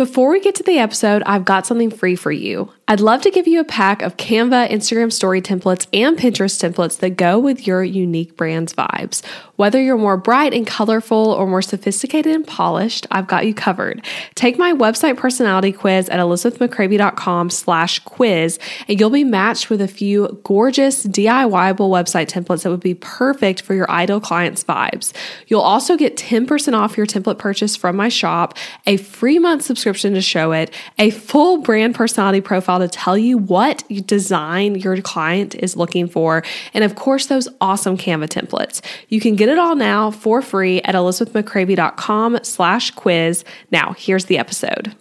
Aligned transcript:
Before 0.00 0.30
we 0.30 0.40
get 0.40 0.54
to 0.54 0.62
the 0.62 0.78
episode, 0.78 1.22
I've 1.26 1.44
got 1.44 1.66
something 1.66 1.90
free 1.90 2.16
for 2.16 2.32
you. 2.32 2.72
I'd 2.88 3.00
love 3.00 3.20
to 3.20 3.30
give 3.30 3.46
you 3.46 3.60
a 3.60 3.64
pack 3.64 4.00
of 4.00 4.16
Canva, 4.16 4.70
Instagram 4.70 5.12
story 5.12 5.42
templates, 5.42 5.86
and 5.92 6.18
Pinterest 6.18 6.58
templates 6.58 6.98
that 7.00 7.10
go 7.10 7.38
with 7.38 7.66
your 7.66 7.84
unique 7.84 8.34
brand's 8.34 8.72
vibes. 8.72 9.22
Whether 9.56 9.80
you're 9.80 9.98
more 9.98 10.16
bright 10.16 10.54
and 10.54 10.66
colorful 10.66 11.32
or 11.32 11.46
more 11.46 11.60
sophisticated 11.60 12.34
and 12.34 12.46
polished, 12.46 13.06
I've 13.10 13.26
got 13.26 13.46
you 13.46 13.52
covered. 13.52 14.02
Take 14.34 14.58
my 14.58 14.72
website 14.72 15.18
personality 15.18 15.70
quiz 15.70 16.08
at 16.08 16.18
elizabethmccravy.com 16.18 17.50
slash 17.50 17.98
quiz, 18.00 18.58
and 18.88 18.98
you'll 18.98 19.10
be 19.10 19.22
matched 19.22 19.68
with 19.68 19.82
a 19.82 19.86
few 19.86 20.40
gorgeous 20.44 21.06
DIYable 21.06 21.90
website 21.90 22.28
templates 22.28 22.62
that 22.62 22.70
would 22.70 22.80
be 22.80 22.94
perfect 22.94 23.60
for 23.60 23.74
your 23.74 23.88
ideal 23.90 24.18
client's 24.18 24.64
vibes. 24.64 25.12
You'll 25.46 25.60
also 25.60 25.96
get 25.96 26.16
10% 26.16 26.72
off 26.72 26.96
your 26.96 27.06
template 27.06 27.38
purchase 27.38 27.76
from 27.76 27.96
my 27.96 28.08
shop, 28.08 28.56
a 28.86 28.96
free 28.96 29.38
month 29.38 29.62
subscription 29.62 29.89
to 30.14 30.20
Showit, 30.20 30.72
a 30.98 31.10
full 31.10 31.58
brand 31.58 31.94
personality 31.94 32.40
profile 32.40 32.78
to 32.78 32.88
tell 32.88 33.16
you 33.16 33.38
what 33.38 33.82
design 34.06 34.74
your 34.76 35.00
client 35.02 35.54
is 35.54 35.76
looking 35.76 36.08
for, 36.08 36.42
and 36.74 36.84
of 36.84 36.94
course, 36.94 37.26
those 37.26 37.48
awesome 37.60 37.96
Canva 37.96 38.28
templates. 38.28 38.80
You 39.08 39.20
can 39.20 39.36
get 39.36 39.48
it 39.48 39.58
all 39.58 39.76
now 39.76 40.10
for 40.10 40.42
free 40.42 40.80
at 40.82 40.94
elizabethmccravy.com 40.94 42.40
slash 42.42 42.90
quiz. 42.92 43.44
Now, 43.70 43.94
here's 43.98 44.26
the 44.26 44.38
episode. 44.38 44.94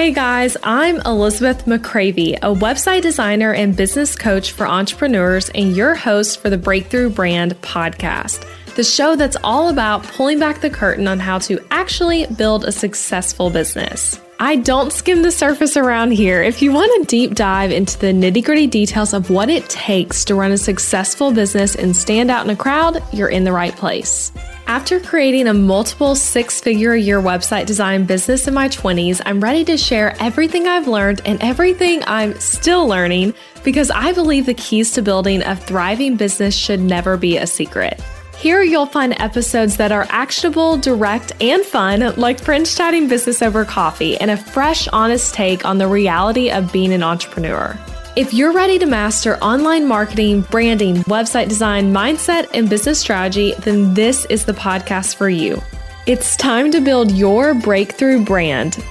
Hey 0.00 0.12
guys, 0.12 0.56
I'm 0.62 0.98
Elizabeth 1.02 1.66
McCravy, 1.66 2.36
a 2.36 2.54
website 2.54 3.02
designer 3.02 3.52
and 3.52 3.76
business 3.76 4.16
coach 4.16 4.52
for 4.52 4.66
entrepreneurs, 4.66 5.50
and 5.50 5.76
your 5.76 5.94
host 5.94 6.40
for 6.40 6.48
the 6.48 6.56
Breakthrough 6.56 7.10
Brand 7.10 7.52
podcast, 7.60 8.46
the 8.76 8.82
show 8.82 9.14
that's 9.14 9.36
all 9.44 9.68
about 9.68 10.02
pulling 10.04 10.38
back 10.38 10.62
the 10.62 10.70
curtain 10.70 11.06
on 11.06 11.18
how 11.18 11.38
to 11.40 11.62
actually 11.70 12.24
build 12.28 12.64
a 12.64 12.72
successful 12.72 13.50
business. 13.50 14.18
I 14.38 14.56
don't 14.56 14.90
skim 14.90 15.20
the 15.20 15.30
surface 15.30 15.76
around 15.76 16.12
here. 16.12 16.42
If 16.42 16.62
you 16.62 16.72
want 16.72 17.02
a 17.02 17.04
deep 17.04 17.34
dive 17.34 17.70
into 17.70 17.98
the 17.98 18.06
nitty 18.06 18.42
gritty 18.42 18.68
details 18.68 19.12
of 19.12 19.28
what 19.28 19.50
it 19.50 19.68
takes 19.68 20.24
to 20.24 20.34
run 20.34 20.50
a 20.50 20.56
successful 20.56 21.30
business 21.30 21.74
and 21.74 21.94
stand 21.94 22.30
out 22.30 22.46
in 22.46 22.50
a 22.50 22.56
crowd, 22.56 23.02
you're 23.12 23.28
in 23.28 23.44
the 23.44 23.52
right 23.52 23.76
place. 23.76 24.32
After 24.70 25.00
creating 25.00 25.48
a 25.48 25.52
multiple 25.52 26.14
six 26.14 26.60
figure 26.60 26.92
a 26.92 27.00
year 27.00 27.20
website 27.20 27.66
design 27.66 28.04
business 28.04 28.46
in 28.46 28.54
my 28.54 28.68
20s, 28.68 29.20
I'm 29.26 29.40
ready 29.40 29.64
to 29.64 29.76
share 29.76 30.14
everything 30.20 30.68
I've 30.68 30.86
learned 30.86 31.22
and 31.24 31.42
everything 31.42 32.04
I'm 32.06 32.38
still 32.38 32.86
learning 32.86 33.34
because 33.64 33.90
I 33.90 34.12
believe 34.12 34.46
the 34.46 34.54
keys 34.54 34.92
to 34.92 35.02
building 35.02 35.42
a 35.42 35.56
thriving 35.56 36.14
business 36.14 36.56
should 36.56 36.78
never 36.78 37.16
be 37.16 37.36
a 37.36 37.48
secret. 37.48 38.00
Here 38.38 38.62
you'll 38.62 38.86
find 38.86 39.20
episodes 39.20 39.76
that 39.78 39.90
are 39.90 40.06
actionable, 40.08 40.76
direct, 40.76 41.32
and 41.40 41.64
fun, 41.64 42.14
like 42.14 42.38
friends 42.38 42.76
chatting 42.76 43.08
business 43.08 43.42
over 43.42 43.64
coffee, 43.64 44.18
and 44.18 44.30
a 44.30 44.36
fresh, 44.36 44.86
honest 44.92 45.34
take 45.34 45.64
on 45.64 45.78
the 45.78 45.88
reality 45.88 46.48
of 46.48 46.72
being 46.72 46.92
an 46.92 47.02
entrepreneur. 47.02 47.76
If 48.16 48.34
you're 48.34 48.52
ready 48.52 48.76
to 48.80 48.86
master 48.86 49.36
online 49.36 49.86
marketing, 49.86 50.40
branding, 50.50 50.96
website 51.04 51.48
design, 51.48 51.92
mindset, 51.92 52.50
and 52.52 52.68
business 52.68 52.98
strategy, 52.98 53.54
then 53.60 53.94
this 53.94 54.24
is 54.24 54.46
the 54.46 54.52
podcast 54.52 55.14
for 55.14 55.28
you. 55.28 55.62
It's 56.08 56.36
time 56.36 56.72
to 56.72 56.80
build 56.80 57.12
your 57.12 57.54
breakthrough 57.54 58.24
brand. 58.24 58.84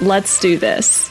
Let's 0.00 0.38
do 0.38 0.56
this. 0.56 1.10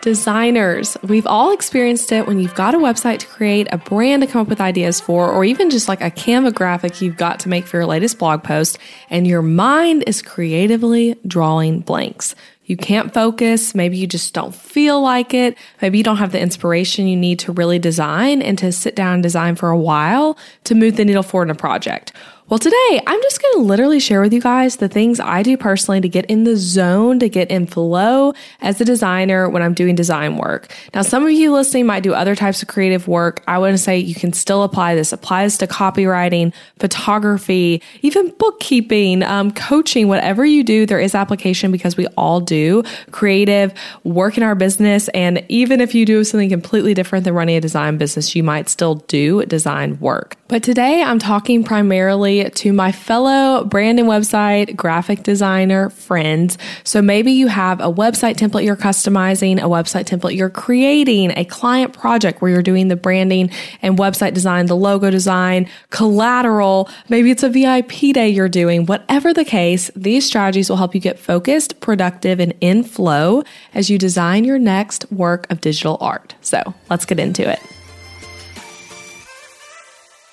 Designers, 0.00 0.96
we've 1.02 1.26
all 1.26 1.50
experienced 1.50 2.12
it 2.12 2.28
when 2.28 2.38
you've 2.38 2.54
got 2.54 2.74
a 2.76 2.78
website 2.78 3.18
to 3.20 3.26
create, 3.26 3.66
a 3.72 3.78
brand 3.78 4.22
to 4.22 4.28
come 4.28 4.42
up 4.42 4.48
with 4.48 4.60
ideas 4.60 5.00
for, 5.00 5.28
or 5.28 5.44
even 5.44 5.70
just 5.70 5.88
like 5.88 6.02
a 6.02 6.10
Canva 6.10 6.54
graphic 6.54 7.00
you've 7.00 7.16
got 7.16 7.40
to 7.40 7.48
make 7.48 7.66
for 7.66 7.78
your 7.78 7.86
latest 7.86 8.18
blog 8.18 8.44
post, 8.44 8.78
and 9.10 9.26
your 9.26 9.42
mind 9.42 10.04
is 10.06 10.22
creatively 10.22 11.16
drawing 11.26 11.80
blanks. 11.80 12.36
You 12.66 12.76
can't 12.76 13.12
focus. 13.12 13.74
Maybe 13.74 13.98
you 13.98 14.06
just 14.06 14.32
don't 14.32 14.54
feel 14.54 15.00
like 15.00 15.34
it. 15.34 15.56
Maybe 15.82 15.98
you 15.98 16.04
don't 16.04 16.16
have 16.16 16.32
the 16.32 16.40
inspiration 16.40 17.06
you 17.06 17.16
need 17.16 17.38
to 17.40 17.52
really 17.52 17.78
design 17.78 18.40
and 18.40 18.56
to 18.58 18.72
sit 18.72 18.96
down 18.96 19.14
and 19.14 19.22
design 19.22 19.54
for 19.54 19.70
a 19.70 19.78
while 19.78 20.38
to 20.64 20.74
move 20.74 20.96
the 20.96 21.04
needle 21.04 21.22
forward 21.22 21.48
in 21.48 21.50
a 21.50 21.54
project. 21.54 22.12
Well, 22.50 22.58
today 22.58 23.00
I'm 23.06 23.22
just 23.22 23.40
going 23.40 23.54
to 23.54 23.60
literally 23.60 23.98
share 23.98 24.20
with 24.20 24.34
you 24.34 24.40
guys 24.40 24.76
the 24.76 24.88
things 24.88 25.18
I 25.18 25.42
do 25.42 25.56
personally 25.56 26.02
to 26.02 26.10
get 26.10 26.26
in 26.26 26.44
the 26.44 26.58
zone, 26.58 27.18
to 27.20 27.30
get 27.30 27.50
in 27.50 27.66
flow 27.66 28.34
as 28.60 28.78
a 28.82 28.84
designer 28.84 29.48
when 29.48 29.62
I'm 29.62 29.72
doing 29.72 29.94
design 29.94 30.36
work. 30.36 30.70
Now, 30.92 31.00
some 31.00 31.24
of 31.24 31.32
you 31.32 31.54
listening 31.54 31.86
might 31.86 32.02
do 32.02 32.12
other 32.12 32.36
types 32.36 32.60
of 32.60 32.68
creative 32.68 33.08
work. 33.08 33.42
I 33.48 33.56
want 33.56 33.72
to 33.72 33.78
say 33.78 33.96
you 33.96 34.14
can 34.14 34.34
still 34.34 34.62
apply 34.62 34.94
this. 34.94 35.10
Apply 35.10 35.44
this 35.44 35.56
to 35.56 35.66
copywriting, 35.66 36.52
photography, 36.78 37.80
even 38.02 38.28
bookkeeping, 38.38 39.22
um, 39.22 39.50
coaching, 39.50 40.08
whatever 40.08 40.44
you 40.44 40.62
do, 40.62 40.84
there 40.84 41.00
is 41.00 41.14
application 41.14 41.72
because 41.72 41.96
we 41.96 42.06
all 42.08 42.42
do 42.42 42.82
creative 43.10 43.72
work 44.04 44.36
in 44.36 44.42
our 44.42 44.54
business. 44.54 45.08
And 45.08 45.42
even 45.48 45.80
if 45.80 45.94
you 45.94 46.04
do 46.04 46.22
something 46.24 46.50
completely 46.50 46.92
different 46.92 47.24
than 47.24 47.32
running 47.32 47.56
a 47.56 47.60
design 47.62 47.96
business, 47.96 48.36
you 48.36 48.42
might 48.42 48.68
still 48.68 48.96
do 48.96 49.46
design 49.46 49.98
work. 49.98 50.36
But 50.48 50.62
today 50.62 51.02
I'm 51.02 51.18
talking 51.18 51.64
primarily 51.64 52.33
to 52.54 52.72
my 52.72 52.92
fellow 52.92 53.64
brand 53.64 53.98
and 53.98 54.08
website 54.08 54.76
graphic 54.76 55.22
designer 55.22 55.90
friends. 55.90 56.58
So 56.82 57.00
maybe 57.00 57.32
you 57.32 57.46
have 57.48 57.80
a 57.80 57.92
website 57.92 58.34
template 58.34 58.64
you're 58.64 58.76
customizing, 58.76 59.58
a 59.58 59.68
website 59.68 60.04
template 60.04 60.36
you're 60.36 60.50
creating, 60.50 61.32
a 61.36 61.44
client 61.44 61.92
project 61.92 62.42
where 62.42 62.50
you're 62.50 62.62
doing 62.62 62.88
the 62.88 62.96
branding 62.96 63.50
and 63.82 63.98
website 63.98 64.34
design, 64.34 64.66
the 64.66 64.76
logo 64.76 65.10
design, 65.10 65.68
collateral. 65.90 66.88
Maybe 67.08 67.30
it's 67.30 67.42
a 67.42 67.48
VIP 67.48 68.12
day 68.12 68.28
you're 68.28 68.48
doing. 68.48 68.86
Whatever 68.86 69.32
the 69.32 69.44
case, 69.44 69.90
these 69.94 70.26
strategies 70.26 70.68
will 70.68 70.76
help 70.76 70.94
you 70.94 71.00
get 71.00 71.18
focused, 71.18 71.80
productive, 71.80 72.40
and 72.40 72.54
in 72.60 72.84
flow 72.84 73.42
as 73.74 73.90
you 73.90 73.98
design 73.98 74.44
your 74.44 74.58
next 74.58 75.10
work 75.12 75.50
of 75.50 75.60
digital 75.60 75.98
art. 76.00 76.34
So 76.40 76.74
let's 76.90 77.04
get 77.04 77.18
into 77.18 77.48
it. 77.48 77.60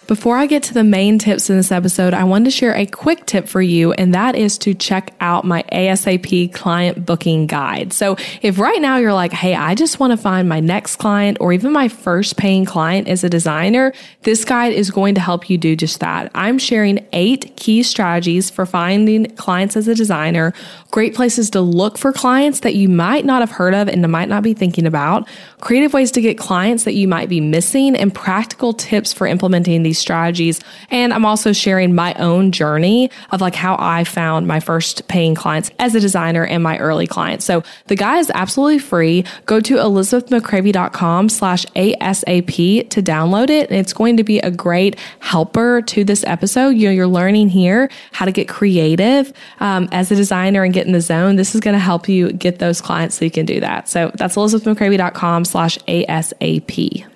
Before 0.08 0.36
I 0.36 0.46
get 0.46 0.64
to 0.64 0.74
the 0.74 0.84
main 0.84 1.20
tips 1.20 1.50
in 1.50 1.56
this 1.56 1.72
episode, 1.72 2.14
I 2.14 2.26
wanted 2.26 2.46
to 2.46 2.52
share 2.52 2.76
a 2.76 2.86
quick 2.86 3.26
tip 3.28 3.48
for 3.48 3.62
you, 3.62 3.94
and 3.94 4.14
that 4.14 4.36
is 4.36 4.58
to 4.58 4.74
check 4.74 5.14
out 5.22 5.46
my 5.46 5.64
ASAP 5.72 6.52
client 6.52 7.06
booking 7.06 7.48
guide. 7.48 7.94
So 7.94 8.18
if 8.42 8.60
right 8.60 8.82
now 8.82 8.98
you're 8.98 9.14
like, 9.14 9.32
hey, 9.32 9.56
I 9.56 9.74
just 9.74 10.00
want 10.00 10.12
to 10.12 10.18
find 10.18 10.50
my 10.50 10.60
next 10.60 10.98
client 10.98 11.38
or 11.40 11.54
even 11.54 11.72
my 11.72 11.88
first 11.88 12.36
paying 12.36 12.66
client 12.66 13.08
as 13.08 13.24
a 13.24 13.30
designer, 13.30 13.94
this 14.24 14.44
guide 14.44 14.74
is 14.74 14.92
going 14.92 15.16
to 15.16 15.22
help 15.22 15.50
you 15.50 15.58
do 15.58 15.78
just 15.78 16.02
that. 16.02 16.30
I'm 16.36 16.58
sharing 16.58 17.08
eight 17.14 17.56
key 17.56 17.82
strategies 17.82 18.50
for 18.50 18.66
finding 18.66 19.34
clients 19.38 19.78
as 19.78 19.88
a 19.88 19.96
designer, 19.96 20.52
great 20.90 21.16
places 21.16 21.50
to 21.52 21.62
look 21.62 21.98
for 21.98 22.12
clients 22.12 22.62
that 22.62 22.76
you 22.76 22.90
might 22.90 23.24
not 23.24 23.42
have 23.42 23.52
heard 23.52 23.74
of 23.74 23.88
and 23.88 24.06
might 24.12 24.28
not 24.28 24.44
be 24.44 24.54
thinking 24.54 24.88
about, 24.88 25.30
creative 25.62 25.94
ways 25.94 26.12
to 26.12 26.22
get 26.22 26.38
clients 26.38 26.84
that 26.84 26.96
you 26.96 27.08
might 27.08 27.30
be 27.30 27.40
missing, 27.40 27.96
and 27.96 28.14
practical 28.14 28.74
tips 28.74 29.14
for 29.14 29.26
implementing 29.26 29.84
these 29.84 30.01
strategies. 30.02 30.60
And 30.90 31.14
I'm 31.14 31.26
also 31.26 31.54
sharing 31.54 31.96
my 31.96 32.14
own 32.16 32.52
journey 32.52 33.10
of 33.32 33.42
like 33.42 33.56
how 33.56 33.76
I 33.80 34.04
found 34.04 34.48
my 34.48 34.60
first 34.60 35.08
paying 35.08 35.36
clients 35.36 35.72
as 35.80 35.96
a 35.96 36.00
designer 36.00 36.46
and 36.46 36.64
my 36.64 36.78
early 36.78 37.08
clients. 37.08 37.46
So 37.46 37.64
the 37.88 37.96
guide 37.96 38.20
is 38.20 38.32
absolutely 38.34 38.80
free. 38.80 39.24
Go 39.46 39.60
to 39.62 39.76
elizabethmccravy.com 39.76 41.30
slash 41.30 41.66
ASAP 41.68 42.90
to 42.90 43.02
download 43.02 43.50
it. 43.50 43.70
And 43.70 43.80
it's 43.80 43.94
going 43.94 44.18
to 44.18 44.24
be 44.24 44.40
a 44.40 44.52
great 44.52 45.00
helper 45.20 45.82
to 45.84 46.04
this 46.04 46.24
episode. 46.26 46.70
You 46.70 46.88
know, 46.88 46.94
you're 46.94 47.08
learning 47.08 47.50
here 47.50 47.90
how 48.12 48.26
to 48.26 48.32
get 48.32 48.48
creative 48.48 49.32
um, 49.60 49.88
as 49.92 50.12
a 50.12 50.16
designer 50.16 50.64
and 50.64 50.74
get 50.74 50.86
in 50.86 50.94
the 50.94 51.02
zone. 51.02 51.36
This 51.36 51.56
is 51.56 51.62
going 51.62 51.76
to 51.76 51.80
help 51.80 52.10
you 52.10 52.32
get 52.34 52.60
those 52.60 52.82
clients 52.82 53.18
so 53.18 53.26
you 53.26 53.32
can 53.32 53.46
do 53.46 53.60
that. 53.60 53.88
So 53.88 54.12
that's 54.16 54.36
elizabethmccravy.com 54.36 55.46
slash 55.46 55.78
ASAP. 55.80 57.11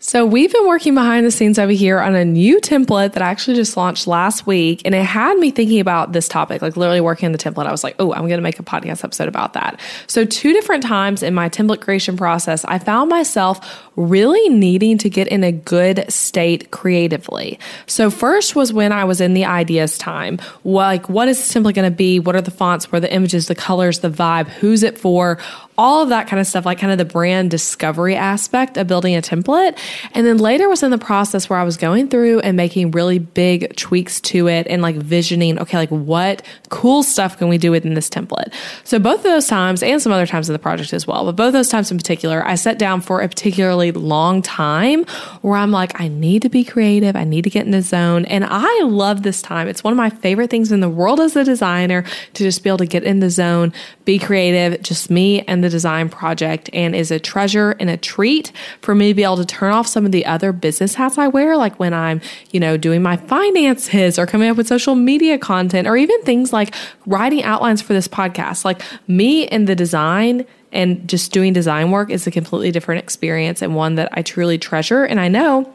So 0.00 0.24
we've 0.24 0.52
been 0.52 0.66
working 0.68 0.94
behind 0.94 1.26
the 1.26 1.30
scenes 1.32 1.58
over 1.58 1.72
here 1.72 1.98
on 1.98 2.14
a 2.14 2.24
new 2.24 2.60
template 2.60 3.14
that 3.14 3.22
I 3.22 3.30
actually 3.30 3.56
just 3.56 3.76
launched 3.76 4.06
last 4.06 4.46
week. 4.46 4.82
And 4.84 4.94
it 4.94 5.02
had 5.02 5.36
me 5.38 5.50
thinking 5.50 5.80
about 5.80 6.12
this 6.12 6.28
topic, 6.28 6.62
like 6.62 6.76
literally 6.76 7.00
working 7.00 7.26
on 7.26 7.32
the 7.32 7.38
template. 7.38 7.66
I 7.66 7.72
was 7.72 7.82
like, 7.82 7.96
oh, 7.98 8.12
I'm 8.12 8.20
going 8.20 8.38
to 8.38 8.40
make 8.40 8.60
a 8.60 8.62
podcast 8.62 9.02
episode 9.02 9.26
about 9.26 9.54
that. 9.54 9.80
So 10.06 10.24
two 10.24 10.52
different 10.52 10.84
times 10.84 11.24
in 11.24 11.34
my 11.34 11.48
template 11.48 11.80
creation 11.80 12.16
process, 12.16 12.64
I 12.64 12.78
found 12.78 13.10
myself 13.10 13.90
really 13.96 14.48
needing 14.48 14.98
to 14.98 15.10
get 15.10 15.26
in 15.26 15.42
a 15.42 15.50
good 15.50 16.04
state 16.12 16.70
creatively. 16.70 17.58
So 17.86 18.08
first 18.08 18.54
was 18.54 18.72
when 18.72 18.92
I 18.92 19.02
was 19.02 19.20
in 19.20 19.34
the 19.34 19.46
ideas 19.46 19.98
time. 19.98 20.38
Like, 20.62 21.08
what 21.08 21.26
is 21.26 21.52
the 21.52 21.58
template 21.58 21.74
going 21.74 21.90
to 21.90 21.96
be? 21.96 22.20
What 22.20 22.36
are 22.36 22.40
the 22.40 22.52
fonts? 22.52 22.92
What 22.92 22.98
are 22.98 23.00
the 23.00 23.12
images, 23.12 23.48
the 23.48 23.56
colors, 23.56 23.98
the 23.98 24.10
vibe? 24.10 24.46
Who's 24.46 24.84
it 24.84 24.96
for? 24.96 25.40
all 25.78 26.02
of 26.02 26.08
that 26.08 26.26
kind 26.26 26.40
of 26.40 26.46
stuff, 26.46 26.66
like 26.66 26.80
kind 26.80 26.90
of 26.90 26.98
the 26.98 27.04
brand 27.04 27.52
discovery 27.52 28.16
aspect 28.16 28.76
of 28.76 28.88
building 28.88 29.14
a 29.14 29.22
template. 29.22 29.78
And 30.14 30.26
then 30.26 30.38
later 30.38 30.68
was 30.68 30.82
in 30.82 30.90
the 30.90 30.98
process 30.98 31.48
where 31.48 31.58
I 31.58 31.64
was 31.64 31.76
going 31.76 32.08
through 32.08 32.40
and 32.40 32.56
making 32.56 32.92
really 32.92 33.18
big 33.18 33.74
tweaks 33.76 34.20
to 34.22 34.48
it 34.48 34.66
and 34.68 34.82
like 34.82 34.96
visioning, 34.96 35.58
okay, 35.58 35.76
like 35.76 35.90
what 35.90 36.42
cool 36.68 37.02
stuff 37.02 37.38
can 37.38 37.48
we 37.48 37.58
do 37.58 37.70
within 37.70 37.94
this 37.94 38.08
template? 38.08 38.52
So 38.84 38.98
both 38.98 39.18
of 39.18 39.24
those 39.24 39.46
times 39.46 39.82
and 39.82 40.00
some 40.00 40.12
other 40.12 40.26
times 40.26 40.48
in 40.48 40.52
the 40.52 40.58
project 40.58 40.92
as 40.92 41.06
well, 41.06 41.24
but 41.24 41.36
both 41.36 41.52
those 41.52 41.68
times 41.68 41.90
in 41.90 41.96
particular, 41.96 42.44
I 42.46 42.54
sat 42.54 42.78
down 42.78 43.00
for 43.00 43.20
a 43.20 43.28
particularly 43.28 43.92
long 43.92 44.42
time 44.42 45.04
where 45.42 45.56
I'm 45.56 45.70
like, 45.70 46.00
I 46.00 46.08
need 46.08 46.42
to 46.42 46.48
be 46.48 46.64
creative. 46.64 47.16
I 47.16 47.24
need 47.24 47.44
to 47.44 47.50
get 47.50 47.64
in 47.64 47.72
the 47.72 47.82
zone. 47.82 48.24
And 48.26 48.44
I 48.48 48.82
love 48.84 49.22
this 49.22 49.42
time. 49.42 49.68
It's 49.68 49.84
one 49.84 49.92
of 49.92 49.96
my 49.96 50.10
favorite 50.10 50.50
things 50.50 50.72
in 50.72 50.80
the 50.80 50.88
world 50.88 51.20
as 51.20 51.36
a 51.36 51.44
designer 51.44 52.04
to 52.34 52.42
just 52.42 52.62
be 52.62 52.70
able 52.70 52.78
to 52.78 52.86
get 52.86 53.04
in 53.04 53.20
the 53.20 53.30
zone, 53.30 53.72
be 54.04 54.18
creative, 54.18 54.82
just 54.82 55.10
me 55.10 55.42
and 55.42 55.62
the 55.62 55.68
design 55.68 56.08
project, 56.08 56.70
and 56.72 56.94
is 56.94 57.10
a 57.10 57.18
treasure 57.18 57.76
and 57.80 57.90
a 57.90 57.96
treat 57.96 58.52
for 58.80 58.94
me 58.94 59.08
to 59.08 59.14
be 59.14 59.24
able 59.24 59.36
to 59.36 59.46
turn 59.46 59.72
off 59.78 59.86
some 59.86 60.04
of 60.04 60.12
the 60.12 60.26
other 60.26 60.52
business 60.52 60.94
hats 60.94 61.16
I 61.16 61.28
wear, 61.28 61.56
like 61.56 61.78
when 61.78 61.94
I'm, 61.94 62.20
you 62.50 62.60
know, 62.60 62.76
doing 62.76 63.02
my 63.02 63.16
finances 63.16 64.18
or 64.18 64.26
coming 64.26 64.50
up 64.50 64.56
with 64.56 64.66
social 64.66 64.94
media 64.94 65.38
content 65.38 65.86
or 65.86 65.96
even 65.96 66.20
things 66.22 66.52
like 66.52 66.74
writing 67.06 67.42
outlines 67.44 67.80
for 67.80 67.92
this 67.92 68.08
podcast. 68.08 68.64
Like 68.64 68.82
me 69.06 69.46
and 69.48 69.66
the 69.66 69.74
design 69.76 70.44
and 70.72 71.08
just 71.08 71.32
doing 71.32 71.52
design 71.52 71.90
work 71.90 72.10
is 72.10 72.26
a 72.26 72.30
completely 72.30 72.70
different 72.70 73.02
experience 73.02 73.62
and 73.62 73.74
one 73.74 73.94
that 73.94 74.08
I 74.12 74.22
truly 74.22 74.58
treasure. 74.58 75.04
And 75.04 75.18
I 75.20 75.28
know 75.28 75.72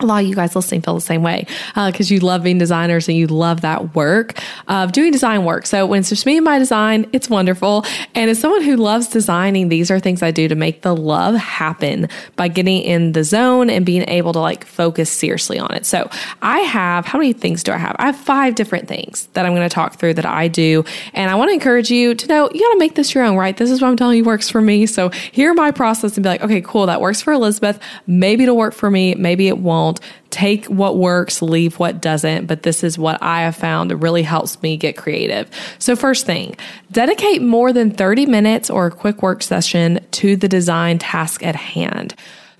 a 0.00 0.06
lot 0.06 0.24
of 0.24 0.28
you 0.28 0.34
guys 0.34 0.56
listening 0.56 0.82
feel 0.82 0.94
the 0.94 1.00
same 1.00 1.22
way 1.22 1.46
because 1.74 2.10
uh, 2.10 2.14
you 2.14 2.18
love 2.18 2.42
being 2.42 2.58
designers 2.58 3.08
and 3.08 3.16
you 3.16 3.28
love 3.28 3.60
that 3.60 3.94
work 3.94 4.36
of 4.66 4.90
doing 4.90 5.12
design 5.12 5.44
work. 5.44 5.66
So 5.66 5.86
when 5.86 6.00
it's 6.00 6.08
just 6.08 6.26
me 6.26 6.36
and 6.36 6.44
my 6.44 6.58
design, 6.58 7.08
it's 7.12 7.30
wonderful. 7.30 7.84
And 8.12 8.28
as 8.28 8.40
someone 8.40 8.62
who 8.62 8.76
loves 8.76 9.06
designing, 9.06 9.68
these 9.68 9.92
are 9.92 10.00
things 10.00 10.20
I 10.20 10.32
do 10.32 10.48
to 10.48 10.56
make 10.56 10.82
the 10.82 10.96
love 10.96 11.36
happen 11.36 12.08
by 12.34 12.48
getting 12.48 12.82
in 12.82 13.12
the 13.12 13.22
zone 13.22 13.70
and 13.70 13.86
being 13.86 14.02
able 14.08 14.32
to 14.32 14.40
like 14.40 14.64
focus 14.64 15.10
seriously 15.10 15.60
on 15.60 15.72
it. 15.72 15.86
So 15.86 16.10
I 16.42 16.58
have, 16.60 17.06
how 17.06 17.18
many 17.18 17.32
things 17.32 17.62
do 17.62 17.70
I 17.70 17.76
have? 17.76 17.94
I 18.00 18.06
have 18.06 18.16
five 18.16 18.56
different 18.56 18.88
things 18.88 19.28
that 19.34 19.46
I'm 19.46 19.54
going 19.54 19.68
to 19.68 19.72
talk 19.72 19.94
through 19.94 20.14
that 20.14 20.26
I 20.26 20.48
do. 20.48 20.84
And 21.12 21.30
I 21.30 21.36
want 21.36 21.50
to 21.50 21.54
encourage 21.54 21.92
you 21.92 22.16
to 22.16 22.26
know 22.26 22.50
you 22.52 22.60
got 22.60 22.72
to 22.72 22.78
make 22.80 22.96
this 22.96 23.14
your 23.14 23.22
own, 23.22 23.36
right? 23.36 23.56
This 23.56 23.70
is 23.70 23.80
what 23.80 23.88
I'm 23.88 23.96
telling 23.96 24.18
you 24.18 24.24
works 24.24 24.50
for 24.50 24.60
me. 24.60 24.86
So 24.86 25.10
hear 25.10 25.54
my 25.54 25.70
process 25.70 26.16
and 26.16 26.24
be 26.24 26.30
like, 26.30 26.42
okay, 26.42 26.62
cool. 26.62 26.86
That 26.86 27.00
works 27.00 27.22
for 27.22 27.32
Elizabeth. 27.32 27.78
Maybe 28.08 28.42
it'll 28.42 28.56
work 28.56 28.74
for 28.74 28.90
me. 28.90 29.14
Maybe 29.14 29.46
it 29.46 29.58
won't 29.58 29.83
don't 29.84 30.00
take 30.30 30.66
what 30.66 30.96
works, 30.96 31.42
leave 31.42 31.78
what 31.78 32.00
doesn't, 32.00 32.46
but 32.46 32.62
this 32.62 32.82
is 32.82 32.98
what 32.98 33.22
I 33.22 33.42
have 33.42 33.56
found 33.56 34.02
really 34.02 34.22
helps 34.22 34.60
me 34.62 34.76
get 34.76 34.96
creative. 34.96 35.50
So, 35.78 35.94
first 35.94 36.26
thing, 36.26 36.56
dedicate 36.90 37.42
more 37.42 37.72
than 37.72 37.90
30 37.90 38.26
minutes 38.26 38.70
or 38.70 38.86
a 38.86 38.90
quick 38.90 39.22
work 39.22 39.42
session 39.42 40.00
to 40.12 40.36
the 40.36 40.48
design 40.48 40.98
task 40.98 41.42
at 41.42 41.56
hand. 41.56 42.14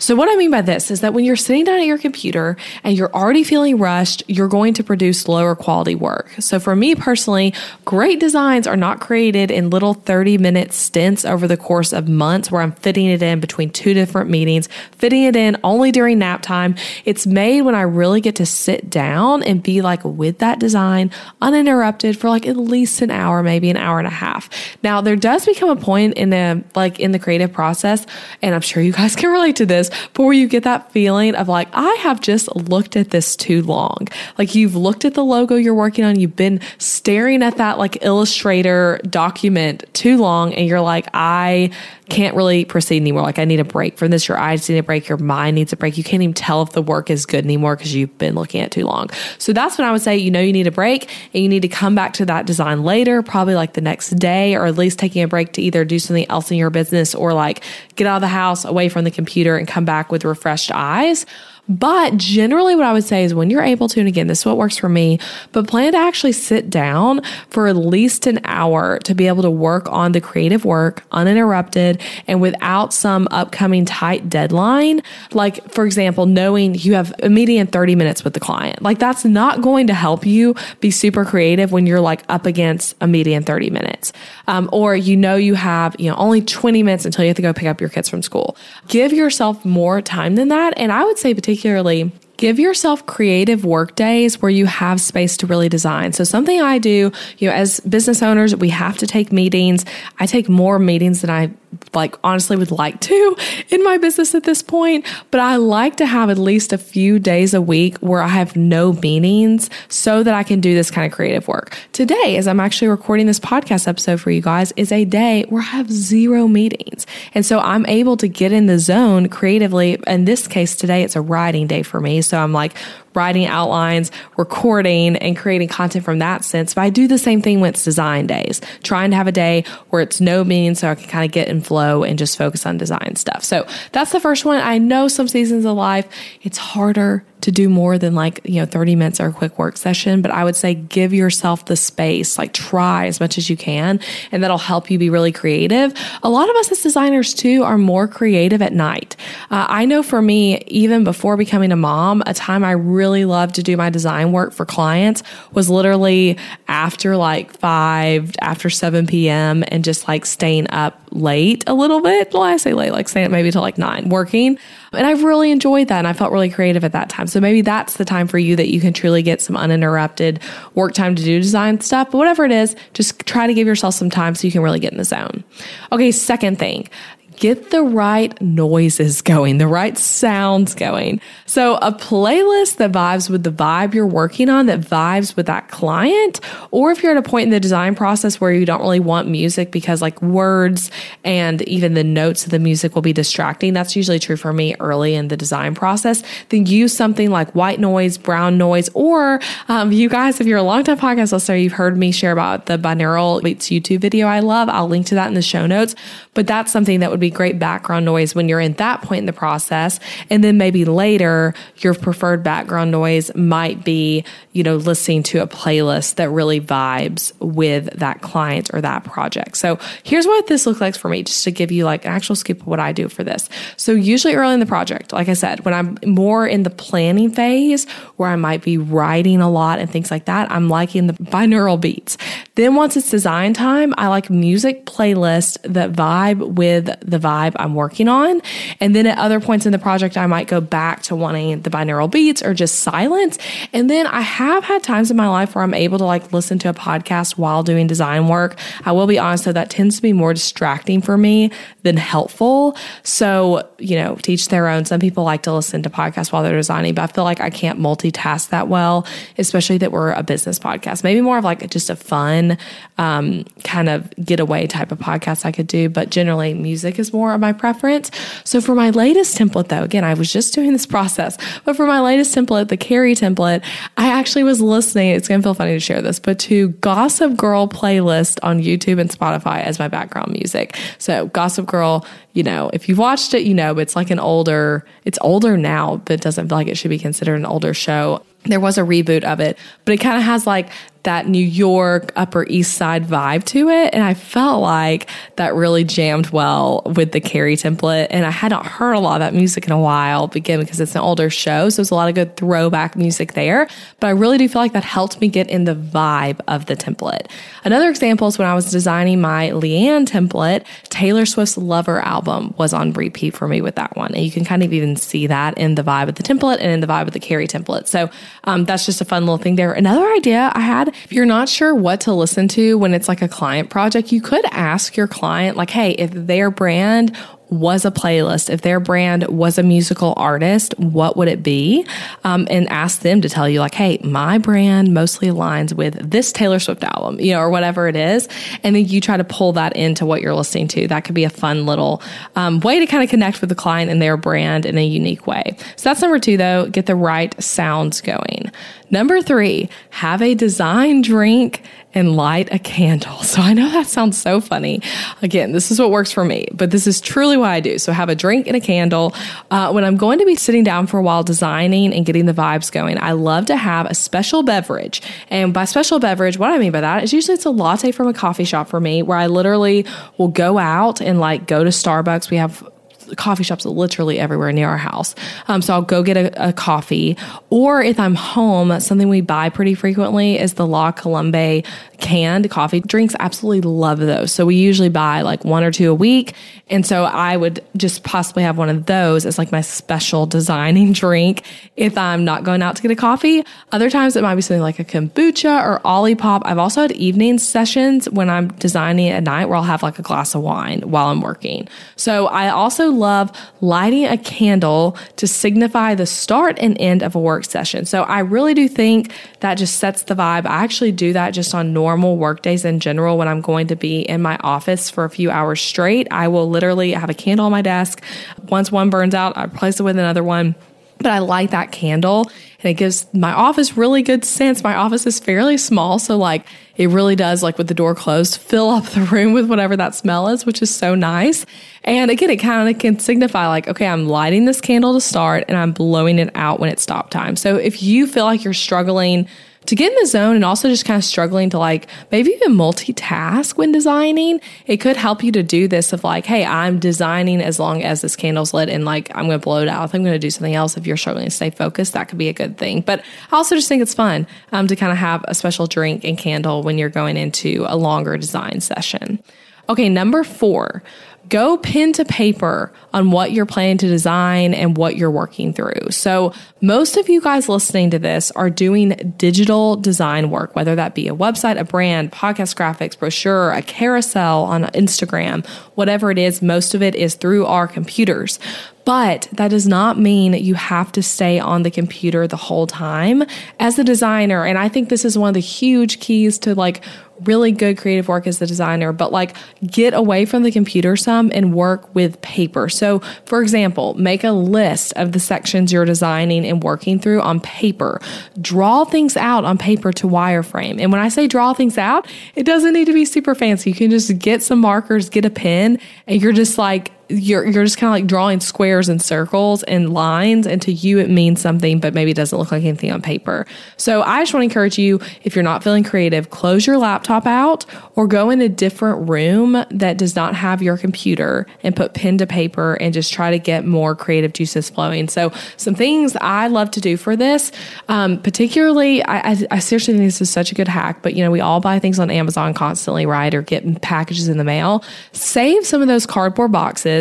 So, 0.04 0.14
what 0.14 0.30
I 0.30 0.36
mean 0.36 0.50
by 0.50 0.60
this 0.60 0.90
is 0.90 1.00
that 1.00 1.14
when 1.14 1.24
you're 1.24 1.34
sitting 1.34 1.64
down 1.64 1.78
at 1.78 1.86
your 1.86 1.96
computer 1.96 2.58
and 2.82 2.94
you're 2.94 3.10
already 3.14 3.42
feeling 3.42 3.78
rushed, 3.78 4.22
you're 4.28 4.48
going 4.48 4.74
to 4.74 4.84
produce 4.84 5.28
lower 5.28 5.54
quality 5.54 5.94
work. 5.94 6.30
So, 6.40 6.60
for 6.60 6.76
me 6.76 6.94
personally, 6.94 7.54
great 7.86 8.20
designs 8.20 8.66
are 8.66 8.76
not 8.76 9.00
created 9.00 9.50
in 9.50 9.70
little 9.70 9.94
30 9.94 10.36
minute 10.36 10.74
stints 10.74 11.24
over 11.24 11.48
the 11.48 11.56
course 11.56 11.94
of 11.94 12.06
months 12.06 12.50
where 12.50 12.60
I'm 12.60 12.72
fitting 12.72 13.06
it 13.06 13.22
in 13.22 13.40
between 13.40 13.70
two 13.70 13.94
different 13.94 14.28
meetings, 14.28 14.68
fitting 14.98 15.22
it 15.22 15.36
in 15.36 15.56
only 15.64 15.90
during 15.90 16.18
nap 16.18 16.42
time. 16.42 16.74
It's 17.06 17.26
made 17.26 17.62
when 17.62 17.74
I 17.74 17.80
really 17.80 18.20
get 18.20 18.36
to 18.36 18.44
sit 18.44 18.90
down 18.90 19.42
and 19.42 19.62
be 19.62 19.80
like 19.80 20.04
with 20.04 20.40
that 20.40 20.58
design 20.58 21.12
uninterrupted 21.40 22.18
for 22.18 22.28
like 22.28 22.46
at 22.46 22.58
least 22.58 23.00
an 23.00 23.10
hour, 23.10 23.42
maybe 23.42 23.70
an 23.70 23.78
hour 23.78 24.00
and 24.00 24.06
a 24.06 24.10
half. 24.10 24.50
Now, 24.82 25.00
there 25.00 25.16
does 25.16 25.46
become 25.46 25.70
a 25.70 25.80
point 25.80 26.18
in 26.18 26.28
the 26.28 26.62
like 26.74 27.00
in 27.00 27.12
the 27.12 27.18
creative 27.18 27.54
process, 27.54 28.04
and 28.42 28.54
I'm 28.54 28.60
sure 28.60 28.82
you 28.82 28.92
guys 28.92 29.16
can 29.24 29.30
relate 29.30 29.56
to 29.56 29.64
this 29.64 29.90
before 30.12 30.32
you 30.32 30.48
get 30.48 30.64
that 30.64 30.90
feeling 30.92 31.34
of 31.34 31.48
like, 31.48 31.68
I 31.72 31.92
have 32.00 32.20
just 32.20 32.54
looked 32.54 32.96
at 32.96 33.10
this 33.10 33.36
too 33.36 33.62
long. 33.62 34.08
Like 34.38 34.54
you've 34.54 34.76
looked 34.76 35.04
at 35.04 35.14
the 35.14 35.24
logo 35.24 35.56
you're 35.56 35.74
working 35.74 36.04
on, 36.04 36.18
you've 36.18 36.36
been 36.36 36.60
staring 36.78 37.42
at 37.42 37.56
that 37.56 37.78
like 37.78 37.98
Illustrator 38.02 39.00
document 39.08 39.84
too 39.92 40.18
long, 40.18 40.54
and 40.54 40.66
you're 40.66 40.80
like, 40.80 41.08
I 41.14 41.70
can't 42.08 42.36
really 42.36 42.64
proceed 42.64 42.96
anymore. 42.96 43.22
Like 43.22 43.38
I 43.38 43.44
need 43.44 43.60
a 43.60 43.64
break 43.64 43.96
from 43.96 44.10
this. 44.10 44.28
Your 44.28 44.38
eyes 44.38 44.68
need 44.68 44.78
a 44.78 44.82
break. 44.82 45.08
Your 45.08 45.18
mind 45.18 45.54
needs 45.54 45.72
a 45.72 45.76
break. 45.76 45.96
You 45.96 46.04
can't 46.04 46.22
even 46.22 46.34
tell 46.34 46.62
if 46.62 46.72
the 46.72 46.82
work 46.82 47.10
is 47.10 47.24
good 47.24 47.44
anymore 47.44 47.76
because 47.76 47.94
you've 47.94 48.16
been 48.18 48.34
looking 48.34 48.60
at 48.60 48.66
it 48.66 48.72
too 48.72 48.84
long. 48.84 49.08
So 49.38 49.52
that's 49.52 49.78
when 49.78 49.86
I 49.86 49.92
would 49.92 50.02
say, 50.02 50.16
you 50.16 50.30
know, 50.30 50.40
you 50.40 50.52
need 50.52 50.66
a 50.66 50.72
break 50.72 51.10
and 51.32 51.42
you 51.42 51.48
need 51.48 51.62
to 51.62 51.68
come 51.68 51.94
back 51.94 52.12
to 52.14 52.26
that 52.26 52.46
design 52.46 52.82
later, 52.82 53.22
probably 53.22 53.54
like 53.54 53.72
the 53.72 53.80
next 53.80 54.10
day, 54.10 54.54
or 54.54 54.66
at 54.66 54.76
least 54.76 54.98
taking 54.98 55.22
a 55.22 55.28
break 55.28 55.52
to 55.54 55.62
either 55.62 55.84
do 55.84 55.98
something 55.98 56.28
else 56.30 56.50
in 56.50 56.58
your 56.58 56.70
business 56.70 57.14
or 57.14 57.32
like 57.32 57.62
get 57.96 58.06
out 58.06 58.16
of 58.16 58.22
the 58.22 58.28
house 58.28 58.64
away 58.64 58.88
from 58.88 59.04
the 59.04 59.10
computer 59.10 59.56
and 59.56 59.66
come 59.66 59.84
back 59.84 60.12
with 60.12 60.24
refreshed 60.24 60.70
eyes. 60.72 61.24
But 61.68 62.16
generally, 62.18 62.76
what 62.76 62.84
I 62.84 62.92
would 62.92 63.04
say 63.04 63.24
is 63.24 63.34
when 63.34 63.48
you're 63.48 63.62
able 63.62 63.88
to, 63.88 64.00
and 64.00 64.08
again, 64.08 64.26
this 64.26 64.40
is 64.40 64.46
what 64.46 64.58
works 64.58 64.76
for 64.76 64.88
me, 64.88 65.18
but 65.52 65.66
plan 65.66 65.92
to 65.92 65.98
actually 65.98 66.32
sit 66.32 66.68
down 66.68 67.22
for 67.48 67.66
at 67.68 67.76
least 67.76 68.26
an 68.26 68.40
hour 68.44 68.98
to 69.00 69.14
be 69.14 69.26
able 69.26 69.42
to 69.42 69.50
work 69.50 69.90
on 69.90 70.12
the 70.12 70.20
creative 70.20 70.64
work 70.64 71.04
uninterrupted 71.12 72.02
and 72.26 72.40
without 72.40 72.92
some 72.92 73.26
upcoming 73.30 73.84
tight 73.84 74.28
deadline. 74.28 75.02
Like, 75.32 75.70
for 75.70 75.86
example, 75.86 76.26
knowing 76.26 76.74
you 76.74 76.94
have 76.94 77.14
a 77.22 77.34
in 77.34 77.66
30 77.66 77.94
minutes 77.94 78.24
with 78.24 78.34
the 78.34 78.40
client. 78.40 78.82
Like, 78.82 78.98
that's 78.98 79.24
not 79.24 79.62
going 79.62 79.86
to 79.86 79.94
help 79.94 80.26
you 80.26 80.54
be 80.80 80.90
super 80.90 81.24
creative 81.24 81.72
when 81.72 81.86
you're 81.86 82.00
like 82.00 82.22
up 82.28 82.46
against 82.46 82.94
a 83.00 83.14
in 83.14 83.42
30 83.42 83.70
minutes. 83.70 84.12
Um, 84.48 84.68
or 84.72 84.96
you 84.96 85.16
know 85.16 85.36
you 85.36 85.54
have, 85.54 85.96
you 85.98 86.10
know, 86.10 86.16
only 86.16 86.42
20 86.42 86.82
minutes 86.82 87.04
until 87.04 87.24
you 87.24 87.28
have 87.28 87.36
to 87.36 87.42
go 87.42 87.52
pick 87.52 87.66
up 87.66 87.80
your 87.80 87.90
kids 87.90 88.08
from 88.08 88.22
school. 88.22 88.56
Give 88.88 89.12
yourself 89.12 89.64
more 89.64 90.02
time 90.02 90.34
than 90.34 90.48
that. 90.48 90.74
And 90.76 90.92
I 90.92 91.04
would 91.04 91.18
say, 91.18 91.32
particularly 91.32 91.53
particularly 91.54 92.10
give 92.36 92.58
yourself 92.58 93.06
creative 93.06 93.64
work 93.64 93.94
days 93.94 94.42
where 94.42 94.50
you 94.50 94.66
have 94.66 95.00
space 95.00 95.36
to 95.36 95.46
really 95.46 95.68
design. 95.68 96.12
So 96.12 96.24
something 96.24 96.60
I 96.60 96.78
do, 96.78 97.12
you 97.38 97.48
know, 97.48 97.54
as 97.54 97.78
business 97.80 98.22
owners, 98.22 98.56
we 98.56 98.70
have 98.70 98.98
to 98.98 99.06
take 99.06 99.30
meetings. 99.30 99.84
I 100.18 100.26
take 100.26 100.48
more 100.48 100.80
meetings 100.80 101.20
than 101.20 101.30
I 101.30 101.52
like 101.94 102.16
honestly 102.24 102.56
would 102.56 102.70
like 102.70 103.00
to 103.00 103.36
in 103.70 103.82
my 103.82 103.98
business 103.98 104.34
at 104.34 104.44
this 104.44 104.62
point, 104.62 105.06
but 105.30 105.40
I 105.40 105.56
like 105.56 105.96
to 105.96 106.06
have 106.06 106.30
at 106.30 106.38
least 106.38 106.72
a 106.72 106.78
few 106.78 107.18
days 107.18 107.54
a 107.54 107.60
week 107.62 107.98
where 107.98 108.22
I 108.22 108.28
have 108.28 108.56
no 108.56 108.92
meetings 108.92 109.70
so 109.88 110.22
that 110.22 110.34
I 110.34 110.42
can 110.42 110.60
do 110.60 110.74
this 110.74 110.90
kind 110.90 111.10
of 111.10 111.14
creative 111.14 111.48
work. 111.48 111.76
Today, 111.92 112.36
as 112.36 112.46
I'm 112.46 112.60
actually 112.60 112.88
recording 112.88 113.26
this 113.26 113.40
podcast 113.40 113.88
episode 113.88 114.20
for 114.20 114.30
you 114.30 114.40
guys, 114.40 114.72
is 114.76 114.92
a 114.92 115.04
day 115.04 115.44
where 115.48 115.62
I 115.62 115.66
have 115.66 115.90
zero 115.90 116.48
meetings. 116.48 117.06
And 117.34 117.44
so 117.44 117.60
I'm 117.60 117.86
able 117.86 118.16
to 118.18 118.28
get 118.28 118.52
in 118.52 118.66
the 118.66 118.78
zone 118.78 119.28
creatively. 119.28 119.98
In 120.06 120.24
this 120.24 120.46
case, 120.46 120.76
today, 120.76 121.02
it's 121.02 121.16
a 121.16 121.20
writing 121.20 121.66
day 121.66 121.82
for 121.82 122.00
me. 122.00 122.22
So 122.22 122.38
I'm 122.38 122.52
like 122.52 122.74
writing 123.14 123.46
outlines, 123.46 124.10
recording, 124.36 125.16
and 125.16 125.36
creating 125.36 125.68
content 125.68 126.04
from 126.04 126.18
that 126.18 126.44
sense. 126.44 126.74
But 126.74 126.82
I 126.82 126.90
do 126.90 127.06
the 127.06 127.18
same 127.18 127.42
thing 127.42 127.60
with 127.60 127.82
design 127.82 128.26
days, 128.26 128.60
trying 128.82 129.10
to 129.10 129.16
have 129.16 129.26
a 129.26 129.32
day 129.32 129.64
where 129.90 130.02
it's 130.02 130.20
no 130.20 130.44
meetings 130.44 130.80
so 130.80 130.90
I 130.90 130.94
can 130.94 131.08
kind 131.08 131.24
of 131.24 131.32
get 131.32 131.48
in 131.48 131.60
flow 131.60 132.04
and 132.04 132.18
just 132.18 132.36
focus 132.36 132.66
on 132.66 132.78
design 132.78 133.16
stuff. 133.16 133.44
So 133.44 133.66
that's 133.92 134.12
the 134.12 134.20
first 134.20 134.44
one. 134.44 134.60
I 134.60 134.78
know 134.78 135.08
some 135.08 135.28
seasons 135.28 135.64
of 135.64 135.76
life, 135.76 136.08
it's 136.42 136.58
harder 136.58 137.24
to 137.44 137.52
do 137.52 137.68
more 137.68 137.98
than 137.98 138.14
like, 138.14 138.40
you 138.44 138.58
know, 138.58 138.64
30 138.64 138.96
minutes 138.96 139.20
or 139.20 139.26
a 139.26 139.32
quick 139.32 139.58
work 139.58 139.76
session. 139.76 140.22
But 140.22 140.30
I 140.30 140.44
would 140.44 140.56
say 140.56 140.74
give 140.74 141.12
yourself 141.12 141.66
the 141.66 141.76
space, 141.76 142.38
like 142.38 142.54
try 142.54 143.06
as 143.06 143.20
much 143.20 143.36
as 143.36 143.50
you 143.50 143.56
can, 143.56 144.00
and 144.32 144.42
that'll 144.42 144.56
help 144.56 144.90
you 144.90 144.98
be 144.98 145.10
really 145.10 145.30
creative. 145.30 145.92
A 146.22 146.30
lot 146.30 146.48
of 146.48 146.56
us 146.56 146.72
as 146.72 146.82
designers 146.82 147.34
too 147.34 147.62
are 147.62 147.76
more 147.76 148.08
creative 148.08 148.62
at 148.62 148.72
night. 148.72 149.16
Uh, 149.50 149.66
I 149.68 149.84
know 149.84 150.02
for 150.02 150.22
me, 150.22 150.62
even 150.66 151.04
before 151.04 151.36
becoming 151.36 151.70
a 151.70 151.76
mom, 151.76 152.22
a 152.24 152.32
time 152.32 152.64
I 152.64 152.72
really 152.72 153.26
loved 153.26 153.56
to 153.56 153.62
do 153.62 153.76
my 153.76 153.90
design 153.90 154.32
work 154.32 154.54
for 154.54 154.64
clients 154.64 155.22
was 155.52 155.68
literally 155.68 156.38
after 156.66 157.14
like 157.16 157.52
five, 157.58 158.34
after 158.40 158.70
7 158.70 159.06
p.m. 159.06 159.64
and 159.68 159.84
just 159.84 160.08
like 160.08 160.24
staying 160.24 160.70
up 160.70 161.03
late 161.14 161.64
a 161.66 161.74
little 161.74 162.00
bit. 162.00 162.32
Well, 162.32 162.42
I 162.42 162.56
say 162.56 162.74
late, 162.74 162.92
like 162.92 163.08
staying 163.08 163.30
maybe 163.30 163.50
till 163.50 163.62
like 163.62 163.78
nine 163.78 164.08
working. 164.08 164.58
And 164.92 165.06
I've 165.06 165.24
really 165.24 165.50
enjoyed 165.50 165.88
that 165.88 165.98
and 165.98 166.06
I 166.06 166.12
felt 166.12 166.32
really 166.32 166.50
creative 166.50 166.84
at 166.84 166.92
that 166.92 167.08
time. 167.08 167.26
So 167.26 167.40
maybe 167.40 167.62
that's 167.62 167.94
the 167.96 168.04
time 168.04 168.26
for 168.28 168.38
you 168.38 168.56
that 168.56 168.68
you 168.68 168.80
can 168.80 168.92
truly 168.92 169.22
get 169.22 169.40
some 169.40 169.56
uninterrupted 169.56 170.40
work 170.74 170.92
time 170.92 171.14
to 171.14 171.22
do 171.22 171.40
design 171.40 171.80
stuff. 171.80 172.10
But 172.10 172.18
whatever 172.18 172.44
it 172.44 172.52
is, 172.52 172.76
just 172.92 173.20
try 173.26 173.46
to 173.46 173.54
give 173.54 173.66
yourself 173.66 173.94
some 173.94 174.10
time 174.10 174.34
so 174.34 174.46
you 174.46 174.52
can 174.52 174.62
really 174.62 174.80
get 174.80 174.92
in 174.92 174.98
the 174.98 175.04
zone. 175.04 175.44
Okay, 175.92 176.12
second 176.12 176.58
thing, 176.58 176.88
get 177.36 177.70
the 177.70 177.82
right 177.82 178.40
noises 178.40 179.22
going, 179.22 179.58
the 179.58 179.66
right 179.66 179.96
sounds 179.96 180.74
going. 180.74 181.20
So 181.46 181.76
a 181.76 181.92
playlist 181.92 182.76
that 182.76 182.92
vibes 182.92 183.28
with 183.30 183.42
the 183.42 183.50
vibe 183.50 183.94
you're 183.94 184.06
working 184.06 184.48
on, 184.48 184.66
that 184.66 184.80
vibes 184.80 185.36
with 185.36 185.46
that 185.46 185.68
client, 185.68 186.40
or 186.70 186.90
if 186.90 187.02
you're 187.02 187.12
at 187.12 187.18
a 187.18 187.22
point 187.22 187.44
in 187.44 187.50
the 187.50 187.60
design 187.60 187.94
process 187.94 188.40
where 188.40 188.52
you 188.52 188.66
don't 188.66 188.80
really 188.80 189.00
want 189.00 189.28
music 189.28 189.70
because 189.70 190.02
like 190.02 190.20
words 190.22 190.90
and 191.24 191.62
even 191.62 191.94
the 191.94 192.04
notes 192.04 192.44
of 192.44 192.50
the 192.50 192.58
music 192.58 192.94
will 192.94 193.02
be 193.02 193.12
distracting. 193.12 193.72
That's 193.72 193.96
usually 193.96 194.18
true 194.18 194.36
for 194.36 194.52
me 194.52 194.74
early 194.80 195.14
in 195.14 195.28
the 195.28 195.36
design 195.36 195.74
process. 195.74 196.22
Then 196.48 196.66
use 196.66 196.96
something 196.96 197.30
like 197.30 197.54
white 197.54 197.80
noise, 197.80 198.18
brown 198.18 198.58
noise, 198.58 198.88
or 198.94 199.40
um, 199.68 199.92
you 199.92 200.08
guys, 200.08 200.40
if 200.40 200.46
you're 200.46 200.58
a 200.58 200.62
longtime 200.62 200.98
podcast 200.98 201.32
listener, 201.32 201.56
you've 201.56 201.72
heard 201.72 201.96
me 201.96 202.12
share 202.12 202.32
about 202.32 202.66
the 202.66 202.78
binaural 202.78 203.42
beats 203.42 203.68
YouTube 203.68 204.00
video 204.00 204.26
I 204.26 204.40
love. 204.40 204.68
I'll 204.68 204.88
link 204.88 205.06
to 205.06 205.14
that 205.14 205.28
in 205.28 205.34
the 205.34 205.42
show 205.42 205.66
notes. 205.66 205.94
But 206.34 206.46
that's 206.46 206.72
something 206.72 207.00
that 207.00 207.10
would 207.10 207.20
be 207.24 207.30
great 207.30 207.58
background 207.58 208.04
noise 208.04 208.34
when 208.34 208.48
you're 208.48 208.60
in 208.60 208.74
that 208.74 209.02
point 209.02 209.20
in 209.20 209.26
the 209.26 209.32
process. 209.32 209.98
And 210.30 210.44
then 210.44 210.58
maybe 210.58 210.84
later, 210.84 211.54
your 211.78 211.94
preferred 211.94 212.42
background 212.42 212.90
noise 212.90 213.34
might 213.34 213.84
be, 213.84 214.24
you 214.52 214.62
know, 214.62 214.76
listening 214.76 215.22
to 215.24 215.42
a 215.42 215.46
playlist 215.46 216.16
that 216.16 216.30
really 216.30 216.60
vibes 216.60 217.32
with 217.40 217.86
that 217.98 218.20
client 218.20 218.70
or 218.72 218.80
that 218.80 219.04
project. 219.04 219.56
So 219.56 219.78
here's 220.02 220.26
what 220.26 220.46
this 220.46 220.66
looks 220.66 220.80
like 220.80 220.96
for 220.96 221.08
me, 221.08 221.22
just 221.22 221.44
to 221.44 221.50
give 221.50 221.72
you 221.72 221.84
like 221.84 222.04
an 222.04 222.12
actual 222.12 222.36
scoop 222.36 222.60
of 222.60 222.66
what 222.66 222.80
I 222.80 222.92
do 222.92 223.08
for 223.08 223.24
this. 223.24 223.48
So 223.76 223.92
usually 223.92 224.34
early 224.34 224.54
in 224.54 224.60
the 224.60 224.66
project, 224.66 225.12
like 225.12 225.28
I 225.28 225.34
said, 225.34 225.64
when 225.64 225.74
I'm 225.74 225.98
more 226.04 226.46
in 226.46 226.62
the 226.62 226.70
planning 226.70 227.30
phase 227.30 227.88
where 228.16 228.28
I 228.28 228.36
might 228.36 228.62
be 228.62 228.78
writing 228.78 229.40
a 229.40 229.50
lot 229.50 229.78
and 229.78 229.90
things 229.90 230.10
like 230.10 230.26
that, 230.26 230.50
I'm 230.52 230.68
liking 230.68 231.06
the 231.06 231.14
binaural 231.14 231.80
beats. 231.80 232.16
Then 232.54 232.74
once 232.74 232.96
it's 232.96 233.10
design 233.10 233.54
time, 233.54 233.94
I 233.96 234.08
like 234.08 234.30
music 234.30 234.86
playlists 234.86 235.56
that 235.64 235.92
vibe 235.92 236.54
with 236.54 236.86
the 237.00 237.13
vibe 237.18 237.52
I'm 237.56 237.74
working 237.74 238.08
on. 238.08 238.40
And 238.80 238.94
then 238.94 239.06
at 239.06 239.18
other 239.18 239.40
points 239.40 239.66
in 239.66 239.72
the 239.72 239.78
project, 239.78 240.16
I 240.16 240.26
might 240.26 240.48
go 240.48 240.60
back 240.60 241.02
to 241.04 241.16
wanting 241.16 241.60
the 241.62 241.70
binaural 241.70 242.10
beats 242.10 242.42
or 242.42 242.54
just 242.54 242.80
silence. 242.80 243.38
And 243.72 243.88
then 243.88 244.06
I 244.06 244.20
have 244.20 244.64
had 244.64 244.82
times 244.82 245.10
in 245.10 245.16
my 245.16 245.28
life 245.28 245.54
where 245.54 245.64
I'm 245.64 245.74
able 245.74 245.98
to 245.98 246.04
like 246.04 246.32
listen 246.32 246.58
to 246.60 246.68
a 246.68 246.74
podcast 246.74 247.38
while 247.38 247.62
doing 247.62 247.86
design 247.86 248.28
work. 248.28 248.58
I 248.84 248.92
will 248.92 249.06
be 249.06 249.18
honest 249.18 249.44
though, 249.44 249.52
that 249.52 249.70
tends 249.70 249.96
to 249.96 250.02
be 250.02 250.12
more 250.12 250.34
distracting 250.34 251.00
for 251.00 251.16
me 251.16 251.50
than 251.82 251.96
helpful. 251.96 252.76
So, 253.02 253.68
you 253.78 253.96
know, 253.96 254.16
teach 254.16 254.48
their 254.48 254.68
own. 254.68 254.84
Some 254.84 255.00
people 255.00 255.24
like 255.24 255.42
to 255.42 255.52
listen 255.52 255.82
to 255.82 255.90
podcasts 255.90 256.32
while 256.32 256.42
they're 256.42 256.56
designing, 256.56 256.94
but 256.94 257.02
I 257.02 257.06
feel 257.08 257.24
like 257.24 257.40
I 257.40 257.50
can't 257.50 257.78
multitask 257.78 258.48
that 258.50 258.68
well, 258.68 259.06
especially 259.38 259.78
that 259.78 259.92
we're 259.92 260.12
a 260.12 260.22
business 260.22 260.58
podcast. 260.58 261.04
Maybe 261.04 261.20
more 261.20 261.38
of 261.38 261.44
like 261.44 261.68
just 261.70 261.90
a 261.90 261.96
fun, 261.96 262.58
um, 262.98 263.44
kind 263.64 263.88
of 263.88 264.10
getaway 264.24 264.66
type 264.66 264.92
of 264.92 264.98
podcast 264.98 265.44
I 265.44 265.52
could 265.52 265.66
do, 265.66 265.88
but 265.88 266.10
generally 266.10 266.54
music 266.54 266.98
is 266.98 267.03
more 267.12 267.34
of 267.34 267.40
my 267.40 267.52
preference. 267.52 268.10
So 268.44 268.60
for 268.60 268.74
my 268.74 268.90
latest 268.90 269.36
template 269.36 269.68
though, 269.68 269.82
again, 269.82 270.04
I 270.04 270.14
was 270.14 270.32
just 270.32 270.54
doing 270.54 270.72
this 270.72 270.86
process, 270.94 271.36
but 271.64 271.76
for 271.76 271.86
my 271.86 272.00
latest 272.00 272.34
template, 272.34 272.68
the 272.68 272.76
Carrie 272.76 273.14
template, 273.14 273.64
I 273.96 274.08
actually 274.08 274.44
was 274.44 274.60
listening. 274.60 275.10
It's 275.10 275.28
going 275.28 275.40
to 275.40 275.44
feel 275.44 275.54
funny 275.54 275.72
to 275.72 275.80
share 275.80 276.02
this, 276.02 276.18
but 276.18 276.38
to 276.40 276.68
Gossip 276.68 277.36
Girl 277.36 277.68
playlist 277.68 278.38
on 278.42 278.60
YouTube 278.60 279.00
and 279.00 279.10
Spotify 279.10 279.62
as 279.62 279.78
my 279.78 279.88
background 279.88 280.32
music. 280.32 280.78
So 280.98 281.26
Gossip 281.26 281.66
Girl, 281.66 282.06
you 282.32 282.42
know, 282.42 282.70
if 282.72 282.88
you've 282.88 282.98
watched 282.98 283.34
it, 283.34 283.42
you 283.42 283.54
know, 283.54 283.78
it's 283.78 283.96
like 283.96 284.10
an 284.10 284.18
older, 284.18 284.84
it's 285.04 285.18
older 285.20 285.56
now, 285.56 285.96
but 286.04 286.14
it 286.14 286.20
doesn't 286.20 286.48
feel 286.48 286.58
like 286.58 286.68
it 286.68 286.76
should 286.76 286.90
be 286.90 286.98
considered 286.98 287.36
an 287.36 287.46
older 287.46 287.74
show 287.74 288.22
there 288.44 288.60
was 288.60 288.78
a 288.78 288.82
reboot 288.82 289.24
of 289.24 289.40
it, 289.40 289.58
but 289.84 289.92
it 289.92 289.98
kind 289.98 290.16
of 290.16 290.22
has 290.22 290.46
like 290.46 290.68
that 291.04 291.28
New 291.28 291.44
York 291.44 292.12
Upper 292.16 292.44
East 292.48 292.74
Side 292.74 293.04
vibe 293.04 293.44
to 293.44 293.68
it. 293.68 293.94
And 293.94 294.02
I 294.02 294.14
felt 294.14 294.62
like 294.62 295.08
that 295.36 295.54
really 295.54 295.84
jammed 295.84 296.30
well 296.30 296.82
with 296.96 297.12
the 297.12 297.20
Carrie 297.20 297.56
template. 297.56 298.08
And 298.10 298.26
I 298.26 298.30
hadn't 298.30 298.66
heard 298.66 298.94
a 298.94 299.00
lot 299.00 299.14
of 299.14 299.20
that 299.20 299.34
music 299.34 299.66
in 299.66 299.72
a 299.72 299.78
while, 299.78 300.30
again, 300.34 300.60
because 300.60 300.80
it's 300.80 300.94
an 300.94 301.02
older 301.02 301.30
show. 301.30 301.68
So 301.68 301.76
there's 301.76 301.90
a 301.90 301.94
lot 301.94 302.08
of 302.08 302.14
good 302.14 302.36
throwback 302.36 302.96
music 302.96 303.34
there. 303.34 303.68
But 304.00 304.08
I 304.08 304.10
really 304.10 304.38
do 304.38 304.48
feel 304.48 304.62
like 304.62 304.72
that 304.72 304.84
helped 304.84 305.20
me 305.20 305.28
get 305.28 305.48
in 305.48 305.64
the 305.64 305.74
vibe 305.74 306.40
of 306.48 306.66
the 306.66 306.74
template. 306.74 307.30
Another 307.64 307.90
example 307.90 308.26
is 308.28 308.38
when 308.38 308.48
I 308.48 308.54
was 308.54 308.70
designing 308.70 309.20
my 309.20 309.50
Leanne 309.50 310.06
template, 310.06 310.64
Taylor 310.84 311.26
Swift's 311.26 311.58
Lover 311.58 312.00
album 312.00 312.54
was 312.56 312.72
on 312.72 312.92
repeat 312.92 313.34
for 313.34 313.46
me 313.46 313.60
with 313.60 313.76
that 313.76 313.94
one. 313.96 314.14
And 314.14 314.24
you 314.24 314.30
can 314.30 314.44
kind 314.44 314.62
of 314.62 314.72
even 314.72 314.96
see 314.96 315.26
that 315.26 315.58
in 315.58 315.74
the 315.74 315.82
vibe 315.82 316.08
of 316.08 316.14
the 316.14 316.22
template 316.22 316.58
and 316.60 316.70
in 316.70 316.80
the 316.80 316.86
vibe 316.86 317.06
of 317.06 317.12
the 317.12 317.20
Carrie 317.20 317.46
template. 317.46 317.88
So 317.88 318.08
um, 318.44 318.64
that's 318.64 318.86
just 318.86 319.00
a 319.00 319.04
fun 319.04 319.24
little 319.24 319.38
thing 319.38 319.56
there. 319.56 319.72
Another 319.72 320.06
idea 320.12 320.50
I 320.54 320.60
had 320.60 320.93
if 321.04 321.12
you're 321.12 321.26
not 321.26 321.48
sure 321.48 321.74
what 321.74 322.00
to 322.02 322.12
listen 322.12 322.48
to 322.48 322.78
when 322.78 322.94
it's 322.94 323.08
like 323.08 323.22
a 323.22 323.28
client 323.28 323.70
project, 323.70 324.12
you 324.12 324.20
could 324.20 324.44
ask 324.52 324.96
your 324.96 325.08
client, 325.08 325.56
like, 325.56 325.70
hey, 325.70 325.92
if 325.92 326.10
their 326.12 326.50
brand 326.50 327.16
was 327.50 327.84
a 327.84 327.90
playlist, 327.90 328.50
if 328.50 328.62
their 328.62 328.80
brand 328.80 329.26
was 329.28 329.58
a 329.58 329.62
musical 329.62 330.14
artist, 330.16 330.76
what 330.78 331.16
would 331.16 331.28
it 331.28 331.42
be? 331.42 331.86
Um, 332.24 332.46
and 332.50 332.68
ask 332.68 333.00
them 333.00 333.20
to 333.20 333.28
tell 333.28 333.48
you, 333.48 333.60
like, 333.60 333.74
hey, 333.74 333.98
my 334.02 334.38
brand 334.38 334.92
mostly 334.92 335.28
aligns 335.28 335.72
with 335.72 336.10
this 336.10 336.32
Taylor 336.32 336.58
Swift 336.58 336.82
album, 336.82 337.20
you 337.20 337.32
know, 337.32 337.40
or 337.40 337.50
whatever 337.50 337.86
it 337.86 337.96
is. 337.96 338.28
And 338.62 338.74
then 338.74 338.86
you 338.86 339.00
try 339.00 339.16
to 339.16 339.24
pull 339.24 339.52
that 339.52 339.76
into 339.76 340.06
what 340.06 340.20
you're 340.20 340.34
listening 340.34 340.68
to. 340.68 340.88
That 340.88 341.04
could 341.04 341.14
be 341.14 341.24
a 341.24 341.30
fun 341.30 341.66
little 341.66 342.02
um, 342.34 342.60
way 342.60 342.78
to 342.78 342.86
kind 342.86 343.02
of 343.02 343.10
connect 343.10 343.40
with 343.40 343.50
the 343.50 343.56
client 343.56 343.90
and 343.90 344.00
their 344.00 344.16
brand 344.16 344.66
in 344.66 344.78
a 344.78 344.84
unique 344.84 345.26
way. 345.26 345.56
So 345.76 345.90
that's 345.90 346.00
number 346.00 346.18
two, 346.18 346.36
though, 346.36 346.66
get 346.66 346.86
the 346.86 346.96
right 346.96 347.40
sounds 347.42 348.00
going. 348.00 348.50
Number 348.90 349.22
three, 349.22 349.68
have 349.90 350.22
a 350.22 350.34
design 350.34 351.02
drink 351.02 351.62
and 351.94 352.16
light 352.16 352.52
a 352.52 352.58
candle. 352.58 353.22
So 353.34 353.42
I 353.42 353.52
know 353.52 353.68
that 353.70 353.86
sounds 353.86 354.20
so 354.20 354.40
funny. 354.40 354.80
Again, 355.22 355.52
this 355.52 355.70
is 355.70 355.80
what 355.80 355.90
works 355.90 356.12
for 356.12 356.24
me, 356.24 356.46
but 356.52 356.70
this 356.70 356.86
is 356.86 357.00
truly 357.00 357.36
what 357.36 357.50
I 357.50 357.60
do. 357.60 357.78
So 357.78 357.92
have 357.92 358.08
a 358.08 358.14
drink 358.14 358.46
and 358.46 358.56
a 358.56 358.60
candle. 358.60 359.14
Uh, 359.50 359.72
when 359.72 359.84
I'm 359.84 359.96
going 359.96 360.18
to 360.18 360.26
be 360.26 360.36
sitting 360.36 360.62
down 360.62 360.86
for 360.86 360.98
a 360.98 361.02
while 361.02 361.22
designing 361.22 361.92
and 361.92 362.06
getting 362.06 362.26
the 362.26 362.32
vibes 362.32 362.70
going, 362.70 362.98
I 362.98 363.12
love 363.12 363.46
to 363.46 363.56
have 363.56 363.86
a 363.86 363.94
special 363.94 364.42
beverage. 364.42 365.02
And 365.30 365.52
by 365.52 365.64
special 365.64 365.98
beverage, 365.98 366.38
what 366.38 366.50
I 366.50 366.58
mean 366.58 366.72
by 366.72 366.80
that 366.80 367.02
is 367.04 367.12
usually 367.12 367.34
it's 367.34 367.44
a 367.44 367.50
latte 367.50 367.92
from 367.92 368.08
a 368.08 368.14
coffee 368.14 368.44
shop 368.44 368.68
for 368.68 368.80
me 368.80 369.02
where 369.02 369.18
I 369.18 369.26
literally 369.26 369.86
will 370.18 370.28
go 370.28 370.58
out 370.58 371.00
and 371.00 371.18
like 371.18 371.46
go 371.46 371.64
to 371.64 371.70
Starbucks. 371.70 372.30
We 372.30 372.36
have 372.36 372.68
coffee 373.16 373.44
shops 373.44 373.64
literally 373.64 374.18
everywhere 374.18 374.52
near 374.52 374.68
our 374.68 374.78
house. 374.78 375.14
Um, 375.48 375.62
so 375.62 375.74
I'll 375.74 375.82
go 375.82 376.02
get 376.02 376.16
a, 376.16 376.48
a, 376.48 376.52
coffee. 376.52 377.16
Or 377.50 377.82
if 377.82 377.98
I'm 377.98 378.14
home, 378.14 378.78
something 378.80 379.08
we 379.08 379.20
buy 379.20 379.48
pretty 379.50 379.74
frequently 379.74 380.38
is 380.38 380.54
the 380.54 380.66
La 380.66 380.92
Colombe 380.92 381.62
canned 381.98 382.50
coffee 382.50 382.80
drinks. 382.80 383.14
Absolutely 383.18 383.62
love 383.62 383.98
those. 383.98 384.32
So 384.32 384.46
we 384.46 384.56
usually 384.56 384.88
buy 384.88 385.22
like 385.22 385.44
one 385.44 385.64
or 385.64 385.70
two 385.70 385.90
a 385.90 385.94
week. 385.94 386.34
And 386.68 386.86
so 386.86 387.04
I 387.04 387.36
would 387.36 387.64
just 387.76 388.04
possibly 388.04 388.42
have 388.42 388.56
one 388.56 388.68
of 388.68 388.86
those 388.86 389.26
as 389.26 389.38
like 389.38 389.52
my 389.52 389.60
special 389.60 390.26
designing 390.26 390.92
drink 391.04 391.44
if 391.76 391.96
I'm 391.98 392.24
not 392.24 392.44
going 392.44 392.62
out 392.62 392.76
to 392.76 392.82
get 392.82 392.90
a 392.90 392.96
coffee. 392.96 393.44
Other 393.72 393.90
times 393.90 394.16
it 394.16 394.22
might 394.22 394.34
be 394.34 394.42
something 394.42 394.62
like 394.62 394.78
a 394.78 394.84
kombucha 394.84 395.62
or 395.62 395.80
Olipop. 395.80 396.42
I've 396.44 396.58
also 396.58 396.82
had 396.82 396.92
evening 396.92 397.38
sessions 397.38 398.08
when 398.10 398.30
I'm 398.30 398.48
designing 398.48 399.08
at 399.08 399.22
night 399.22 399.46
where 399.46 399.56
I'll 399.56 399.62
have 399.62 399.82
like 399.82 399.98
a 399.98 400.02
glass 400.02 400.34
of 400.34 400.42
wine 400.42 400.80
while 400.82 401.08
I'm 401.08 401.20
working. 401.20 401.68
So 401.96 402.26
I 402.26 402.48
also 402.48 402.90
love 402.94 403.30
lighting 403.60 404.06
a 404.06 404.16
candle 404.16 404.96
to 405.16 405.26
signify 405.26 405.94
the 405.94 406.06
start 406.06 406.58
and 406.60 406.80
end 406.80 407.02
of 407.02 407.14
a 407.14 407.18
work 407.18 407.44
session. 407.44 407.84
So 407.84 408.02
I 408.04 408.20
really 408.20 408.54
do 408.54 408.68
think 408.68 409.12
that 409.40 409.56
just 409.56 409.78
sets 409.78 410.02
the 410.04 410.14
vibe. 410.14 410.46
I 410.46 410.64
actually 410.64 410.92
do 410.92 411.12
that 411.12 411.30
just 411.30 411.54
on 411.54 411.72
normal 411.72 412.16
work 412.16 412.42
days 412.42 412.64
in 412.64 412.80
general 412.80 413.18
when 413.18 413.28
I'm 413.28 413.40
going 413.40 413.66
to 413.68 413.76
be 413.76 414.00
in 414.02 414.22
my 414.22 414.36
office 414.38 414.90
for 414.90 415.04
a 415.04 415.10
few 415.10 415.30
hours 415.30 415.60
straight. 415.60 416.08
I 416.10 416.28
will 416.28 416.48
literally 416.48 416.92
have 416.92 417.10
a 417.10 417.14
candle 417.14 417.46
on 417.46 417.52
my 417.52 417.62
desk. 417.62 418.02
Once 418.48 418.72
one 418.72 418.90
burns 418.90 419.14
out, 419.14 419.36
I 419.36 419.44
replace 419.44 419.80
it 419.80 419.82
with 419.82 419.98
another 419.98 420.24
one 420.24 420.54
but 420.98 421.12
I 421.12 421.18
light 421.18 421.50
that 421.50 421.72
candle 421.72 422.30
and 422.64 422.70
it 422.70 422.74
gives 422.74 423.06
my 423.12 423.32
office 423.32 423.76
really 423.76 424.00
good 424.02 424.24
scents. 424.24 424.64
My 424.64 424.74
office 424.74 425.06
is 425.06 425.20
fairly 425.20 425.58
small, 425.58 425.98
so 425.98 426.16
like 426.16 426.46
it 426.76 426.88
really 426.88 427.14
does, 427.14 427.42
like 427.42 427.58
with 427.58 427.68
the 427.68 427.74
door 427.74 427.94
closed, 427.94 428.38
fill 428.38 428.70
up 428.70 428.84
the 428.86 429.02
room 429.02 429.34
with 429.34 429.48
whatever 429.48 429.76
that 429.76 429.94
smell 429.94 430.28
is, 430.28 430.46
which 430.46 430.62
is 430.62 430.74
so 430.74 430.94
nice. 430.94 431.44
And 431.84 432.10
again, 432.10 432.30
it 432.30 432.38
kind 432.38 432.68
of 432.68 432.80
can 432.80 432.98
signify 432.98 433.46
like, 433.48 433.68
okay, 433.68 433.86
I'm 433.86 434.08
lighting 434.08 434.46
this 434.46 434.62
candle 434.62 434.94
to 434.94 435.00
start 435.00 435.44
and 435.48 435.58
I'm 435.58 435.72
blowing 435.72 436.18
it 436.18 436.30
out 436.34 436.58
when 436.58 436.70
it's 436.70 436.82
stop 436.82 437.10
time. 437.10 437.36
So 437.36 437.56
if 437.56 437.82
you 437.82 438.06
feel 438.06 438.24
like 438.24 438.44
you're 438.44 438.54
struggling 438.54 439.28
to 439.66 439.74
get 439.74 439.92
in 439.92 439.98
the 440.00 440.06
zone 440.06 440.36
and 440.36 440.44
also 440.44 440.68
just 440.68 440.84
kind 440.84 440.96
of 440.96 441.04
struggling 441.04 441.50
to 441.50 441.58
like 441.58 441.86
maybe 442.10 442.30
even 442.30 442.52
multitask 442.52 443.56
when 443.56 443.72
designing, 443.72 444.40
it 444.66 444.78
could 444.78 444.96
help 444.96 445.22
you 445.22 445.32
to 445.32 445.42
do 445.42 445.68
this 445.68 445.92
of 445.92 446.04
like, 446.04 446.26
hey, 446.26 446.44
I'm 446.44 446.78
designing 446.78 447.40
as 447.40 447.58
long 447.58 447.82
as 447.82 448.00
this 448.00 448.16
candle's 448.16 448.52
lit 448.52 448.68
and 448.68 448.84
like 448.84 449.10
I'm 449.14 449.26
going 449.26 449.40
to 449.40 449.44
blow 449.44 449.62
it 449.62 449.68
out. 449.68 449.84
If 449.84 449.94
I'm 449.94 450.02
going 450.02 450.14
to 450.14 450.18
do 450.18 450.30
something 450.30 450.54
else, 450.54 450.76
if 450.76 450.86
you're 450.86 450.96
struggling 450.96 451.26
to 451.26 451.30
stay 451.30 451.50
focused, 451.50 451.94
that 451.94 452.08
could 452.08 452.18
be 452.18 452.28
a 452.28 452.34
good 452.34 452.58
thing. 452.58 452.82
But 452.82 453.00
I 453.30 453.36
also 453.36 453.54
just 453.54 453.68
think 453.68 453.82
it's 453.82 453.94
fun 453.94 454.26
um, 454.52 454.66
to 454.66 454.76
kind 454.76 454.92
of 454.92 454.98
have 454.98 455.24
a 455.28 455.34
special 455.34 455.66
drink 455.66 456.04
and 456.04 456.18
candle 456.18 456.62
when 456.62 456.78
you're 456.78 456.88
going 456.88 457.16
into 457.16 457.64
a 457.66 457.76
longer 457.76 458.16
design 458.16 458.60
session. 458.60 459.22
Okay, 459.68 459.88
number 459.88 460.24
four, 460.24 460.82
go 461.28 461.56
pen 461.58 461.92
to 461.94 462.04
paper 462.04 462.72
on 462.92 463.10
what 463.10 463.32
you're 463.32 463.46
planning 463.46 463.78
to 463.78 463.88
design 463.88 464.54
and 464.54 464.76
what 464.76 464.96
you're 464.96 465.10
working 465.10 465.52
through. 465.52 465.90
So, 465.90 466.32
most 466.60 466.96
of 466.96 467.08
you 467.08 467.20
guys 467.20 467.48
listening 467.48 467.90
to 467.90 467.98
this 467.98 468.30
are 468.32 468.48
doing 468.50 469.14
digital 469.18 469.76
design 469.76 470.30
work, 470.30 470.54
whether 470.56 470.74
that 470.74 470.94
be 470.94 471.08
a 471.08 471.14
website, 471.14 471.58
a 471.58 471.64
brand, 471.64 472.12
podcast 472.12 472.56
graphics, 472.56 472.98
brochure, 472.98 473.52
a 473.52 473.62
carousel 473.62 474.44
on 474.44 474.64
Instagram, 474.66 475.46
whatever 475.74 476.10
it 476.10 476.18
is, 476.18 476.40
most 476.40 476.74
of 476.74 476.82
it 476.82 476.94
is 476.94 477.14
through 477.14 477.46
our 477.46 477.66
computers. 477.68 478.38
But 478.84 479.28
that 479.32 479.48
does 479.48 479.66
not 479.66 479.98
mean 479.98 480.34
you 480.34 480.54
have 480.54 480.92
to 480.92 481.02
stay 481.02 481.38
on 481.38 481.62
the 481.62 481.70
computer 481.70 482.26
the 482.26 482.36
whole 482.36 482.66
time 482.66 483.24
as 483.58 483.78
a 483.78 483.84
designer. 483.84 484.44
And 484.44 484.58
I 484.58 484.68
think 484.68 484.88
this 484.88 485.04
is 485.04 485.16
one 485.16 485.28
of 485.28 485.34
the 485.34 485.40
huge 485.40 486.00
keys 486.00 486.38
to 486.40 486.54
like 486.54 486.82
really 487.20 487.52
good 487.52 487.78
creative 487.78 488.08
work 488.08 488.26
as 488.26 488.40
a 488.42 488.46
designer, 488.46 488.92
but 488.92 489.12
like 489.12 489.36
get 489.64 489.94
away 489.94 490.24
from 490.24 490.42
the 490.42 490.50
computer 490.50 490.96
some 490.96 491.30
and 491.32 491.54
work 491.54 491.94
with 491.94 492.20
paper. 492.22 492.68
So, 492.68 493.00
for 493.24 493.40
example, 493.40 493.94
make 493.94 494.24
a 494.24 494.32
list 494.32 494.92
of 494.96 495.12
the 495.12 495.20
sections 495.20 495.72
you're 495.72 495.84
designing 495.84 496.44
and 496.44 496.62
working 496.62 496.98
through 496.98 497.20
on 497.20 497.40
paper. 497.40 498.00
Draw 498.40 498.84
things 498.86 499.16
out 499.16 499.44
on 499.44 499.58
paper 499.58 499.92
to 499.92 500.08
wireframe. 500.08 500.80
And 500.80 500.90
when 500.90 501.00
I 501.00 501.08
say 501.08 501.26
draw 501.26 501.54
things 501.54 501.78
out, 501.78 502.06
it 502.34 502.44
doesn't 502.44 502.72
need 502.72 502.86
to 502.86 502.92
be 502.92 503.04
super 503.04 503.34
fancy. 503.34 503.70
You 503.70 503.76
can 503.76 503.90
just 503.90 504.18
get 504.18 504.42
some 504.42 504.58
markers, 504.58 505.08
get 505.08 505.24
a 505.24 505.30
pen, 505.30 505.78
and 506.06 506.20
you're 506.20 506.32
just 506.32 506.58
like 506.58 506.90
you're 507.08 507.44
you're 507.44 507.64
just 507.64 507.76
kind 507.76 507.88
of 507.88 507.92
like 507.92 508.06
drawing 508.06 508.40
squares 508.40 508.88
and 508.88 509.00
circles 509.02 509.62
and 509.64 509.92
lines 509.92 510.46
and 510.46 510.62
to 510.62 510.72
you 510.72 510.98
it 510.98 511.10
means 511.10 511.40
something 511.40 511.78
but 511.78 511.92
maybe 511.92 512.12
it 512.12 512.16
doesn't 512.16 512.38
look 512.38 512.50
like 512.50 512.64
anything 512.64 512.90
on 512.90 513.02
paper. 513.02 513.46
So 513.76 514.02
I 514.02 514.22
just 514.22 514.32
want 514.32 514.42
to 514.42 514.44
encourage 514.44 514.78
you 514.78 515.00
if 515.22 515.36
you're 515.36 515.42
not 515.42 515.62
feeling 515.62 515.84
creative, 515.84 516.30
close 516.30 516.66
your 516.66 516.78
laptop 516.78 517.26
out 517.26 517.66
or 517.94 518.06
go 518.06 518.30
in 518.30 518.40
a 518.40 518.48
different 518.48 519.08
room 519.08 519.64
that 519.70 519.98
does 519.98 520.16
not 520.16 520.34
have 520.34 520.62
your 520.62 520.78
computer 520.78 521.46
and 521.62 521.76
put 521.76 521.92
pen 521.94 522.18
to 522.18 522.26
paper 522.26 522.74
and 522.74 522.94
just 522.94 523.12
try 523.12 523.30
to 523.30 523.38
get 523.38 523.66
more 523.66 523.94
creative 523.94 524.32
juices 524.32 524.70
flowing. 524.70 525.08
So 525.08 525.30
some 525.56 525.74
things 525.74 526.16
I 526.20 526.46
love 526.46 526.70
to 526.72 526.80
do 526.80 526.96
for 526.96 527.16
this, 527.16 527.52
um, 527.88 528.20
particularly 528.22 529.02
I, 529.02 529.32
I, 529.32 529.46
I 529.50 529.58
seriously 529.58 529.94
think 529.94 530.06
this 530.06 530.20
is 530.20 530.30
such 530.30 530.52
a 530.52 530.54
good 530.54 530.68
hack, 530.68 531.02
but 531.02 531.14
you 531.14 531.22
know, 531.22 531.30
we 531.30 531.40
all 531.40 531.60
buy 531.60 531.78
things 531.78 531.98
on 531.98 532.10
Amazon 532.10 532.54
constantly, 532.54 533.04
right? 533.04 533.34
Or 533.34 533.42
get 533.42 533.82
packages 533.82 534.28
in 534.28 534.38
the 534.38 534.44
mail. 534.44 534.82
Save 535.12 535.66
some 535.66 535.82
of 535.82 535.88
those 535.88 536.06
cardboard 536.06 536.52
boxes 536.52 536.93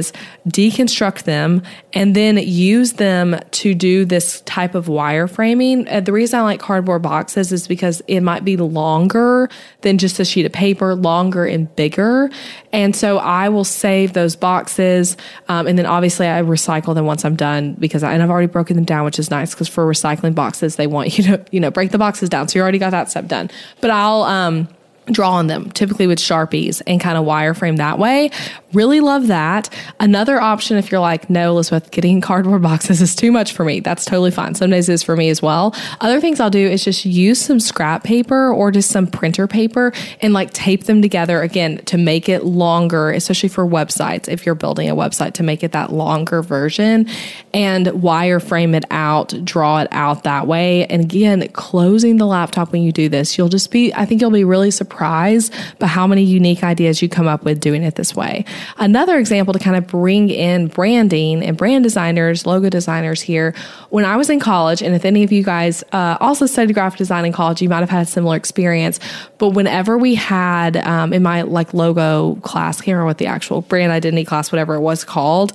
deconstruct 0.47 1.23
them, 1.23 1.61
and 1.93 2.15
then 2.15 2.37
use 2.37 2.93
them 2.93 3.39
to 3.51 3.73
do 3.73 4.05
this 4.05 4.41
type 4.41 4.75
of 4.75 4.87
wireframing. 4.87 5.91
Uh, 5.91 5.99
the 5.99 6.11
reason 6.11 6.39
I 6.39 6.43
like 6.43 6.59
cardboard 6.59 7.01
boxes 7.01 7.51
is 7.51 7.67
because 7.67 8.01
it 8.07 8.21
might 8.21 8.43
be 8.43 8.57
longer 8.57 9.49
than 9.81 9.97
just 9.97 10.19
a 10.19 10.25
sheet 10.25 10.45
of 10.45 10.51
paper, 10.51 10.95
longer 10.95 11.45
and 11.45 11.73
bigger. 11.75 12.29
And 12.71 12.95
so 12.95 13.19
I 13.19 13.49
will 13.49 13.63
save 13.63 14.13
those 14.13 14.35
boxes. 14.35 15.15
Um, 15.47 15.67
and 15.67 15.77
then 15.77 15.85
obviously 15.85 16.27
I 16.27 16.41
recycle 16.41 16.95
them 16.95 17.05
once 17.05 17.23
I'm 17.23 17.35
done 17.35 17.73
because 17.73 18.03
I, 18.03 18.13
and 18.13 18.23
I've 18.23 18.29
already 18.29 18.47
broken 18.47 18.75
them 18.75 18.85
down, 18.85 19.05
which 19.05 19.19
is 19.19 19.29
nice 19.29 19.53
because 19.53 19.67
for 19.67 19.85
recycling 19.85 20.33
boxes, 20.35 20.75
they 20.75 20.87
want 20.87 21.17
you 21.17 21.23
to, 21.25 21.45
you 21.51 21.59
know, 21.59 21.71
break 21.71 21.91
the 21.91 21.97
boxes 21.97 22.29
down. 22.29 22.47
So 22.47 22.59
you 22.59 22.63
already 22.63 22.79
got 22.79 22.91
that 22.91 23.11
step 23.11 23.27
done. 23.27 23.49
But 23.81 23.91
I'll, 23.91 24.23
um, 24.23 24.67
draw 25.07 25.31
on 25.31 25.47
them, 25.47 25.69
typically 25.71 26.07
with 26.07 26.19
Sharpies, 26.19 26.81
and 26.87 26.99
kind 26.99 27.17
of 27.17 27.25
wireframe 27.25 27.77
that 27.77 27.99
way. 27.99 28.31
Really 28.71 29.01
love 29.01 29.27
that. 29.27 29.69
Another 29.99 30.39
option, 30.39 30.77
if 30.77 30.91
you're 30.91 31.01
like, 31.01 31.29
no, 31.29 31.51
Elizabeth, 31.51 31.91
getting 31.91 32.21
cardboard 32.21 32.61
boxes 32.63 33.01
is 33.01 33.15
too 33.15 33.31
much 33.31 33.51
for 33.51 33.65
me, 33.65 33.79
that's 33.81 34.05
totally 34.05 34.31
fine. 34.31 34.55
Some 34.55 34.69
days 34.69 34.89
is 34.89 35.03
for 35.03 35.15
me 35.15 35.29
as 35.29 35.41
well. 35.41 35.75
Other 36.01 36.21
things 36.21 36.39
I'll 36.39 36.49
do 36.49 36.65
is 36.65 36.83
just 36.83 37.05
use 37.05 37.39
some 37.39 37.59
scrap 37.59 38.03
paper 38.03 38.51
or 38.51 38.71
just 38.71 38.89
some 38.89 39.07
printer 39.07 39.47
paper 39.47 39.93
and 40.21 40.33
like 40.33 40.51
tape 40.53 40.85
them 40.85 41.01
together 41.01 41.41
again 41.41 41.77
to 41.85 41.97
make 41.97 42.29
it 42.29 42.45
longer, 42.45 43.11
especially 43.11 43.49
for 43.49 43.65
websites. 43.65 44.29
If 44.29 44.45
you're 44.45 44.55
building 44.55 44.89
a 44.89 44.95
website, 44.95 45.33
to 45.33 45.43
make 45.43 45.63
it 45.63 45.73
that 45.73 45.91
longer 45.91 46.41
version 46.41 47.07
and 47.53 47.87
wireframe 47.87 48.75
it 48.75 48.85
out, 48.89 49.33
draw 49.43 49.81
it 49.81 49.87
out 49.91 50.23
that 50.23 50.47
way. 50.47 50.85
And 50.87 51.01
again, 51.01 51.47
closing 51.49 52.17
the 52.17 52.25
laptop 52.25 52.71
when 52.71 52.81
you 52.81 52.91
do 52.91 53.09
this, 53.09 53.37
you'll 53.37 53.49
just 53.49 53.71
be, 53.71 53.93
I 53.93 54.05
think 54.05 54.21
you'll 54.21 54.31
be 54.31 54.43
really 54.43 54.71
surprised 54.71 54.92
surprised 54.93 55.53
by 55.79 55.87
how 55.87 56.05
many 56.05 56.21
unique 56.21 56.63
ideas 56.63 57.01
you 57.01 57.09
come 57.09 57.27
up 57.27 57.43
with 57.43 57.59
doing 57.59 57.81
it 57.81 57.95
this 57.95 58.15
way. 58.15 58.45
Another 58.77 59.17
example 59.17 59.53
to 59.53 59.59
kind 59.59 59.75
of 59.75 59.87
bring 59.87 60.29
in 60.29 60.67
branding 60.67 61.43
and 61.43 61.57
brand 61.57 61.83
designers, 61.83 62.45
logo 62.45 62.69
designers 62.69 63.21
here. 63.21 63.55
When 63.89 64.05
I 64.05 64.17
was 64.17 64.29
in 64.29 64.39
college, 64.39 64.83
and 64.83 64.93
if 64.93 65.03
any 65.03 65.23
of 65.23 65.31
you 65.31 65.43
guys 65.43 65.83
uh, 65.93 66.17
also 66.19 66.45
studied 66.45 66.73
graphic 66.73 66.99
design 66.99 67.25
in 67.25 67.33
college, 67.33 67.61
you 67.61 67.69
might 67.69 67.79
have 67.79 67.89
had 67.89 68.03
a 68.03 68.05
similar 68.05 68.35
experience. 68.35 68.99
But 69.39 69.49
whenever 69.49 69.97
we 69.97 70.13
had 70.13 70.77
um, 70.77 71.11
in 71.11 71.23
my 71.23 71.41
like 71.41 71.73
logo 71.73 72.35
class, 72.43 72.77
can't 72.77 72.93
remember 72.93 73.07
what 73.07 73.17
the 73.17 73.27
actual 73.27 73.61
brand 73.61 73.91
identity 73.91 74.25
class, 74.25 74.51
whatever 74.51 74.75
it 74.75 74.81
was 74.81 75.03
called, 75.03 75.53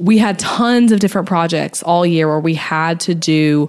we 0.00 0.18
had 0.18 0.38
tons 0.38 0.92
of 0.92 0.98
different 0.98 1.28
projects 1.28 1.82
all 1.82 2.04
year 2.06 2.26
where 2.26 2.40
we 2.40 2.54
had 2.54 2.98
to 3.00 3.14
do 3.14 3.68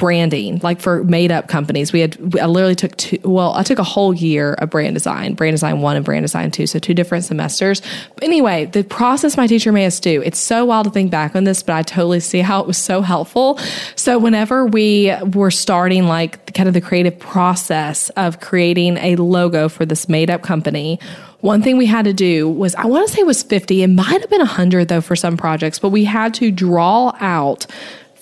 branding, 0.00 0.58
like 0.62 0.80
for 0.80 1.04
made 1.04 1.30
up 1.30 1.46
companies. 1.46 1.92
We 1.92 2.00
had, 2.00 2.16
I 2.40 2.46
literally 2.46 2.74
took 2.74 2.96
two, 2.96 3.18
well, 3.22 3.52
I 3.52 3.62
took 3.62 3.78
a 3.78 3.84
whole 3.84 4.14
year 4.14 4.54
of 4.54 4.70
brand 4.70 4.94
design, 4.94 5.34
brand 5.34 5.52
design 5.52 5.82
one 5.82 5.94
and 5.94 6.02
brand 6.02 6.24
design 6.24 6.50
two. 6.50 6.66
So 6.66 6.78
two 6.78 6.94
different 6.94 7.26
semesters. 7.26 7.82
But 8.14 8.24
anyway, 8.24 8.64
the 8.64 8.82
process 8.82 9.36
my 9.36 9.46
teacher 9.46 9.72
made 9.72 9.84
us 9.84 10.00
do, 10.00 10.22
it's 10.22 10.38
so 10.38 10.64
wild 10.64 10.86
to 10.86 10.90
think 10.90 11.10
back 11.10 11.36
on 11.36 11.44
this, 11.44 11.62
but 11.62 11.76
I 11.76 11.82
totally 11.82 12.20
see 12.20 12.38
how 12.38 12.62
it 12.62 12.66
was 12.66 12.78
so 12.78 13.02
helpful. 13.02 13.58
So 13.94 14.18
whenever 14.18 14.64
we 14.64 15.14
were 15.34 15.50
starting 15.50 16.06
like 16.06 16.54
kind 16.54 16.66
of 16.66 16.72
the 16.72 16.80
creative 16.80 17.18
process 17.18 18.08
of 18.10 18.40
creating 18.40 18.96
a 18.96 19.16
logo 19.16 19.68
for 19.68 19.84
this 19.84 20.08
made 20.08 20.30
up 20.30 20.40
company, 20.40 20.98
one 21.40 21.62
thing 21.62 21.76
we 21.76 21.86
had 21.86 22.06
to 22.06 22.14
do 22.14 22.48
was, 22.48 22.74
I 22.74 22.86
want 22.86 23.06
to 23.06 23.14
say 23.14 23.20
it 23.20 23.26
was 23.26 23.42
50. 23.42 23.82
It 23.82 23.88
might 23.88 24.20
have 24.20 24.30
been 24.30 24.40
100 24.40 24.88
though 24.88 25.02
for 25.02 25.14
some 25.14 25.36
projects, 25.36 25.78
but 25.78 25.90
we 25.90 26.04
had 26.04 26.32
to 26.34 26.50
draw 26.50 27.14
out 27.20 27.66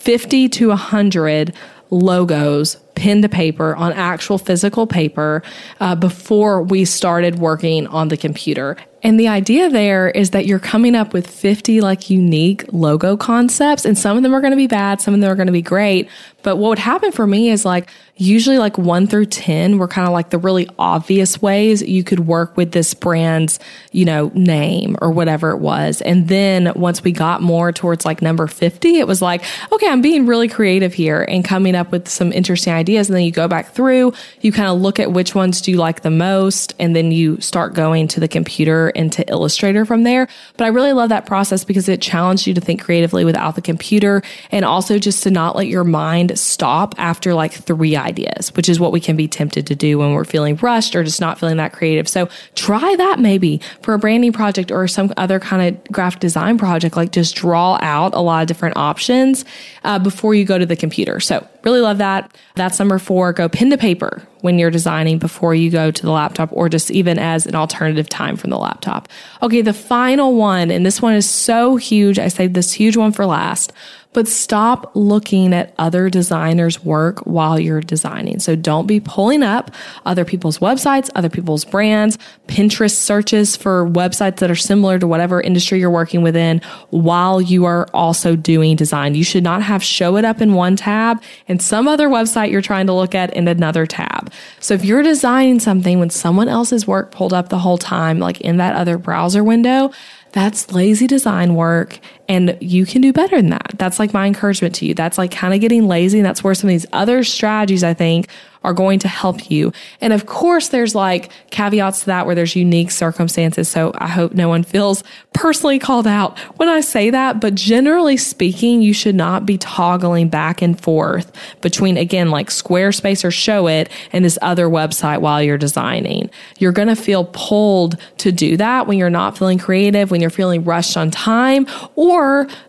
50 0.08 0.48
to 0.48 0.68
100 0.68 1.52
logos 1.90 2.78
pen 2.98 3.22
to 3.22 3.28
paper 3.28 3.76
on 3.76 3.92
actual 3.92 4.38
physical 4.38 4.86
paper 4.86 5.42
uh, 5.80 5.94
before 5.94 6.62
we 6.62 6.84
started 6.84 7.38
working 7.38 7.86
on 7.86 8.08
the 8.08 8.16
computer. 8.16 8.76
And 9.02 9.18
the 9.18 9.28
idea 9.28 9.70
there 9.70 10.08
is 10.08 10.30
that 10.30 10.46
you're 10.46 10.58
coming 10.58 10.96
up 10.96 11.12
with 11.12 11.28
50 11.28 11.80
like 11.80 12.10
unique 12.10 12.64
logo 12.72 13.16
concepts, 13.16 13.84
and 13.84 13.96
some 13.96 14.16
of 14.16 14.22
them 14.22 14.34
are 14.34 14.40
going 14.40 14.50
to 14.50 14.56
be 14.56 14.66
bad, 14.66 15.00
some 15.00 15.14
of 15.14 15.20
them 15.20 15.30
are 15.30 15.36
going 15.36 15.46
to 15.46 15.52
be 15.52 15.62
great. 15.62 16.08
But 16.42 16.56
what 16.56 16.68
would 16.70 16.78
happen 16.78 17.12
for 17.12 17.26
me 17.26 17.50
is 17.50 17.64
like 17.64 17.90
usually 18.16 18.58
like 18.58 18.78
one 18.78 19.06
through 19.06 19.26
10 19.26 19.78
were 19.78 19.86
kind 19.86 20.06
of 20.06 20.12
like 20.12 20.30
the 20.30 20.38
really 20.38 20.68
obvious 20.78 21.40
ways 21.42 21.82
you 21.82 22.02
could 22.02 22.20
work 22.20 22.56
with 22.56 22.72
this 22.72 22.94
brand's, 22.94 23.58
you 23.92 24.04
know, 24.04 24.30
name 24.34 24.96
or 25.00 25.10
whatever 25.10 25.50
it 25.50 25.58
was. 25.58 26.00
And 26.00 26.28
then 26.28 26.72
once 26.74 27.02
we 27.04 27.12
got 27.12 27.42
more 27.42 27.72
towards 27.72 28.04
like 28.04 28.22
number 28.22 28.46
50, 28.46 28.98
it 28.98 29.06
was 29.06 29.20
like, 29.20 29.42
okay, 29.72 29.88
I'm 29.88 30.00
being 30.00 30.26
really 30.26 30.48
creative 30.48 30.94
here 30.94 31.24
and 31.28 31.44
coming 31.44 31.74
up 31.74 31.92
with 31.92 32.08
some 32.08 32.32
interesting 32.32 32.72
ideas. 32.72 32.87
And 32.96 33.16
then 33.16 33.22
you 33.22 33.30
go 33.30 33.48
back 33.48 33.72
through, 33.72 34.12
you 34.40 34.52
kind 34.52 34.68
of 34.68 34.80
look 34.80 34.98
at 34.98 35.12
which 35.12 35.34
ones 35.34 35.60
do 35.60 35.70
you 35.70 35.76
like 35.76 36.02
the 36.02 36.10
most, 36.10 36.74
and 36.78 36.96
then 36.96 37.12
you 37.12 37.40
start 37.40 37.74
going 37.74 38.08
to 38.08 38.20
the 38.20 38.28
computer 38.28 38.90
into 38.90 39.28
Illustrator 39.28 39.84
from 39.84 40.04
there. 40.04 40.28
But 40.56 40.64
I 40.64 40.68
really 40.68 40.92
love 40.92 41.10
that 41.10 41.26
process 41.26 41.64
because 41.64 41.88
it 41.88 42.00
challenged 42.00 42.46
you 42.46 42.54
to 42.54 42.60
think 42.60 42.82
creatively 42.82 43.24
without 43.24 43.54
the 43.54 43.62
computer 43.62 44.22
and 44.50 44.64
also 44.64 44.98
just 44.98 45.22
to 45.24 45.30
not 45.30 45.56
let 45.56 45.66
your 45.66 45.84
mind 45.84 46.38
stop 46.38 46.94
after 46.98 47.34
like 47.34 47.52
three 47.52 47.96
ideas, 47.96 48.54
which 48.54 48.68
is 48.68 48.80
what 48.80 48.92
we 48.92 49.00
can 49.00 49.16
be 49.16 49.28
tempted 49.28 49.66
to 49.66 49.74
do 49.74 49.98
when 49.98 50.12
we're 50.12 50.24
feeling 50.24 50.56
rushed 50.56 50.96
or 50.96 51.04
just 51.04 51.20
not 51.20 51.38
feeling 51.38 51.58
that 51.58 51.72
creative. 51.72 52.08
So 52.08 52.28
try 52.54 52.96
that 52.96 53.18
maybe 53.18 53.60
for 53.82 53.94
a 53.94 53.98
branding 53.98 54.32
project 54.32 54.70
or 54.70 54.88
some 54.88 55.12
other 55.16 55.40
kind 55.40 55.76
of 55.76 55.92
graphic 55.92 56.20
design 56.20 56.58
project. 56.58 56.96
Like 56.96 57.12
just 57.12 57.34
draw 57.34 57.78
out 57.80 58.14
a 58.14 58.20
lot 58.20 58.42
of 58.42 58.48
different 58.48 58.76
options 58.76 59.44
uh, 59.84 59.98
before 59.98 60.34
you 60.34 60.44
go 60.44 60.58
to 60.58 60.66
the 60.66 60.76
computer. 60.76 61.20
So 61.20 61.46
really 61.68 61.80
love 61.80 61.98
that. 61.98 62.34
That's 62.54 62.78
number 62.78 62.98
four. 62.98 63.32
Go 63.32 63.48
pin 63.48 63.70
to 63.70 63.78
paper 63.78 64.22
when 64.40 64.58
you're 64.58 64.70
designing 64.70 65.18
before 65.18 65.54
you 65.54 65.70
go 65.70 65.90
to 65.90 66.02
the 66.02 66.10
laptop 66.10 66.50
or 66.52 66.68
just 66.68 66.90
even 66.90 67.18
as 67.18 67.46
an 67.46 67.54
alternative 67.54 68.08
time 68.08 68.36
from 68.36 68.50
the 68.50 68.58
laptop. 68.58 69.08
Okay. 69.42 69.62
The 69.62 69.72
final 69.72 70.34
one, 70.34 70.70
and 70.70 70.84
this 70.84 71.02
one 71.02 71.14
is 71.14 71.28
so 71.28 71.76
huge. 71.76 72.18
I 72.18 72.28
saved 72.28 72.54
this 72.54 72.72
huge 72.72 72.96
one 72.96 73.12
for 73.12 73.26
last 73.26 73.72
but 74.12 74.26
stop 74.26 74.90
looking 74.94 75.52
at 75.52 75.74
other 75.78 76.08
designers' 76.08 76.82
work 76.82 77.20
while 77.20 77.58
you're 77.58 77.80
designing. 77.80 78.38
So 78.38 78.56
don't 78.56 78.86
be 78.86 79.00
pulling 79.00 79.42
up 79.42 79.70
other 80.06 80.24
people's 80.24 80.58
websites, 80.58 81.10
other 81.14 81.28
people's 81.28 81.64
brands, 81.64 82.18
Pinterest 82.46 82.94
searches 82.94 83.54
for 83.54 83.88
websites 83.88 84.38
that 84.38 84.50
are 84.50 84.56
similar 84.56 84.98
to 84.98 85.06
whatever 85.06 85.40
industry 85.40 85.78
you're 85.78 85.90
working 85.90 86.22
within 86.22 86.60
while 86.90 87.40
you 87.40 87.66
are 87.66 87.86
also 87.92 88.34
doing 88.34 88.76
design. 88.76 89.14
You 89.14 89.24
should 89.24 89.44
not 89.44 89.62
have 89.62 89.82
Showit 89.82 90.24
up 90.24 90.40
in 90.40 90.54
one 90.54 90.76
tab 90.76 91.22
and 91.46 91.60
some 91.60 91.86
other 91.86 92.08
website 92.08 92.50
you're 92.50 92.62
trying 92.62 92.86
to 92.86 92.94
look 92.94 93.14
at 93.14 93.32
in 93.34 93.46
another 93.46 93.86
tab. 93.86 94.27
So 94.60 94.74
if 94.74 94.84
you're 94.84 95.02
designing 95.02 95.60
something 95.60 96.00
with 96.00 96.12
someone 96.12 96.48
else's 96.48 96.86
work 96.86 97.10
pulled 97.10 97.32
up 97.32 97.48
the 97.48 97.58
whole 97.58 97.78
time, 97.78 98.18
like 98.18 98.40
in 98.40 98.56
that 98.58 98.76
other 98.76 98.98
browser 98.98 99.44
window, 99.44 99.90
that's 100.32 100.72
lazy 100.72 101.06
design 101.06 101.54
work 101.54 102.00
and 102.28 102.56
you 102.60 102.84
can 102.84 103.00
do 103.00 103.12
better 103.12 103.36
than 103.36 103.50
that. 103.50 103.72
That's 103.78 103.98
like 103.98 104.12
my 104.12 104.26
encouragement 104.26 104.74
to 104.76 104.86
you. 104.86 104.94
That's 104.94 105.18
like 105.18 105.30
kind 105.30 105.54
of 105.54 105.60
getting 105.60 105.88
lazy. 105.88 106.18
And 106.18 106.26
that's 106.26 106.44
where 106.44 106.54
some 106.54 106.68
of 106.68 106.72
these 106.72 106.86
other 106.92 107.24
strategies 107.24 107.82
I 107.82 107.94
think 107.94 108.28
are 108.64 108.72
going 108.72 108.98
to 108.98 109.08
help 109.08 109.50
you. 109.50 109.72
And 110.00 110.12
of 110.12 110.26
course, 110.26 110.68
there's 110.68 110.94
like 110.94 111.30
caveats 111.50 112.00
to 112.00 112.06
that 112.06 112.26
where 112.26 112.34
there's 112.34 112.56
unique 112.56 112.90
circumstances. 112.90 113.68
So 113.68 113.92
I 113.96 114.08
hope 114.08 114.34
no 114.34 114.48
one 114.48 114.64
feels 114.64 115.04
personally 115.32 115.78
called 115.78 116.08
out 116.08 116.36
when 116.58 116.68
I 116.68 116.80
say 116.80 117.10
that. 117.10 117.40
But 117.40 117.54
generally 117.54 118.16
speaking, 118.16 118.82
you 118.82 118.92
should 118.92 119.14
not 119.14 119.46
be 119.46 119.58
toggling 119.58 120.28
back 120.28 120.60
and 120.60 120.78
forth 120.78 121.30
between, 121.60 121.96
again, 121.96 122.30
like 122.30 122.48
Squarespace 122.48 123.24
or 123.24 123.28
Showit 123.28 123.88
and 124.12 124.24
this 124.24 124.38
other 124.42 124.66
website 124.66 125.20
while 125.20 125.40
you're 125.40 125.56
designing. 125.56 126.28
You're 126.58 126.72
going 126.72 126.88
to 126.88 126.96
feel 126.96 127.26
pulled 127.32 127.96
to 128.18 128.32
do 128.32 128.56
that 128.56 128.88
when 128.88 128.98
you're 128.98 129.08
not 129.08 129.38
feeling 129.38 129.58
creative, 129.58 130.10
when 130.10 130.20
you're 130.20 130.30
feeling 130.30 130.64
rushed 130.64 130.96
on 130.96 131.12
time, 131.12 131.66
or 131.94 132.17